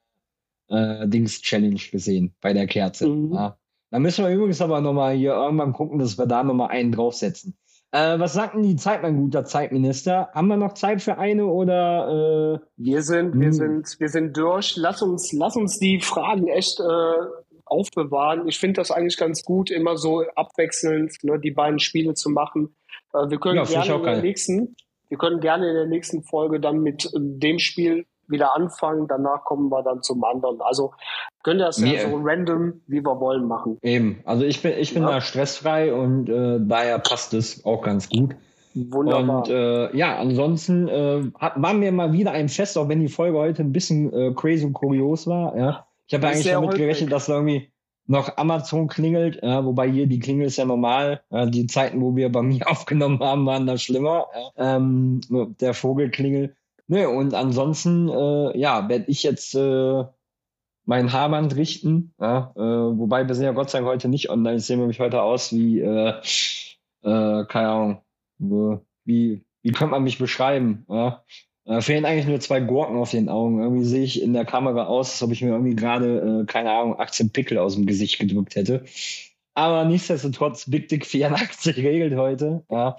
[0.68, 3.06] äh, Dings Challenge gesehen, bei der Kerze.
[3.08, 3.34] Mhm.
[3.34, 3.58] Ja.
[3.90, 7.56] Da müssen wir übrigens aber nochmal hier irgendwann gucken, dass wir da nochmal einen draufsetzen.
[7.92, 10.28] Äh, was sagt denn die Zeit, mein guter Zeitminister?
[10.34, 12.60] Haben wir noch Zeit für eine oder?
[12.60, 13.52] Äh, wir sind, wir hm.
[13.52, 14.76] sind, wir sind durch.
[14.76, 18.48] Lass uns, lass uns die Fragen echt äh, aufbewahren.
[18.48, 22.74] Ich finde das eigentlich ganz gut, immer so abwechselnd ne, die beiden Spiele zu machen.
[23.12, 24.76] Äh, wir können ja, gerne in der nächsten,
[25.08, 29.70] wir können gerne in der nächsten Folge dann mit dem Spiel wieder anfangen, danach kommen
[29.70, 30.60] wir dann zum anderen.
[30.60, 30.92] Also
[31.42, 33.78] können das ja so random, wie wir wollen, machen.
[33.82, 35.10] Eben, also ich bin, ich bin ja.
[35.10, 38.34] da stressfrei und äh, daher passt es auch ganz gut.
[38.74, 39.38] Wunderbar.
[39.38, 43.08] Und äh, ja, ansonsten äh, hat, war mir mal wieder ein Fest, auch wenn die
[43.08, 45.56] Folge heute ein bisschen äh, crazy und kurios war.
[45.56, 45.86] Ja.
[46.06, 47.70] Ich habe eigentlich damit gerechnet, dass irgendwie
[48.06, 51.22] noch Amazon klingelt, ja, wobei hier die Klingel ist ja normal.
[51.30, 54.26] Ja, die Zeiten, wo wir bei mir aufgenommen haben, waren da schlimmer.
[54.56, 54.76] Ja.
[54.76, 55.20] Ähm,
[55.60, 56.54] der Vogelklingel.
[56.88, 60.04] Nö, und ansonsten, äh, ja, werde ich jetzt äh,
[60.84, 62.14] mein Haarband richten.
[62.20, 64.56] Ja, äh, wobei wir sind ja Gott sei Dank heute nicht online.
[64.56, 66.14] Ich sehe nämlich heute aus wie, äh,
[67.02, 68.02] äh, keine Ahnung,
[68.38, 70.86] wie, wie könnte man mich beschreiben?
[70.88, 71.24] Ja?
[71.64, 73.60] Äh, fehlen eigentlich nur zwei Gurken auf den Augen.
[73.60, 76.70] Irgendwie sehe ich in der Kamera aus, als ob ich mir irgendwie gerade, äh, keine
[76.70, 78.84] Ahnung, 18 Pickel aus dem Gesicht gedrückt hätte.
[79.54, 82.64] Aber nichtsdestotrotz, Big Dick 84 regelt heute.
[82.70, 82.96] Ja.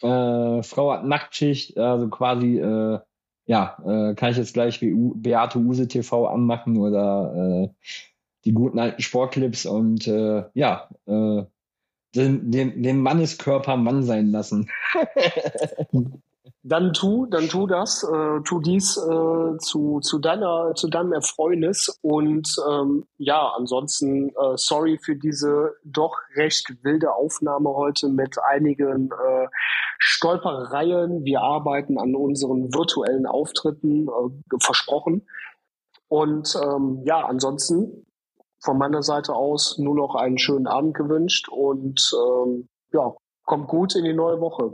[0.00, 3.00] Äh, Frau hat Nachtschicht, also quasi, äh,
[3.46, 7.34] ja, äh, kann ich jetzt gleich wie Beate Use TV anmachen oder
[7.64, 7.68] äh,
[8.44, 11.44] die guten alten Sportclips und äh, ja, äh,
[12.14, 14.70] den, den, den Manneskörper Mann sein lassen.
[16.68, 21.96] dann tu, dann tu das, äh, tu dies äh, zu, zu deiner, zu deinem Erfreunis
[22.02, 29.10] und ähm, ja, ansonsten äh, sorry für diese doch recht wilde Aufnahme heute mit einigen
[29.10, 29.46] äh,
[29.98, 31.24] Stolpereien.
[31.24, 35.24] Wir arbeiten an unseren virtuellen Auftritten, äh, versprochen.
[36.08, 38.06] Und ähm, ja, ansonsten
[38.60, 43.14] von meiner Seite aus nur noch einen schönen Abend gewünscht und ähm, ja,
[43.44, 44.72] kommt gut in die neue Woche.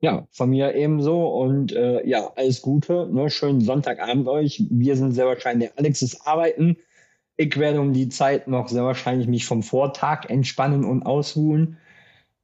[0.00, 3.08] Ja, von mir ebenso und äh, ja, alles Gute.
[3.10, 3.30] Ne?
[3.30, 4.62] Schönen Sonntagabend euch.
[4.70, 6.76] Wir sind sehr wahrscheinlich, Alex ist arbeiten.
[7.38, 11.78] Ich werde um die Zeit noch sehr wahrscheinlich mich vom Vortag entspannen und ausruhen.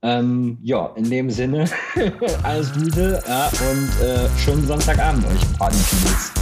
[0.02, 1.66] Ähm, ja, in dem Sinne,
[2.42, 6.41] alles Gute ja, und äh, schönen Sonntagabend euch, Party-Peoples.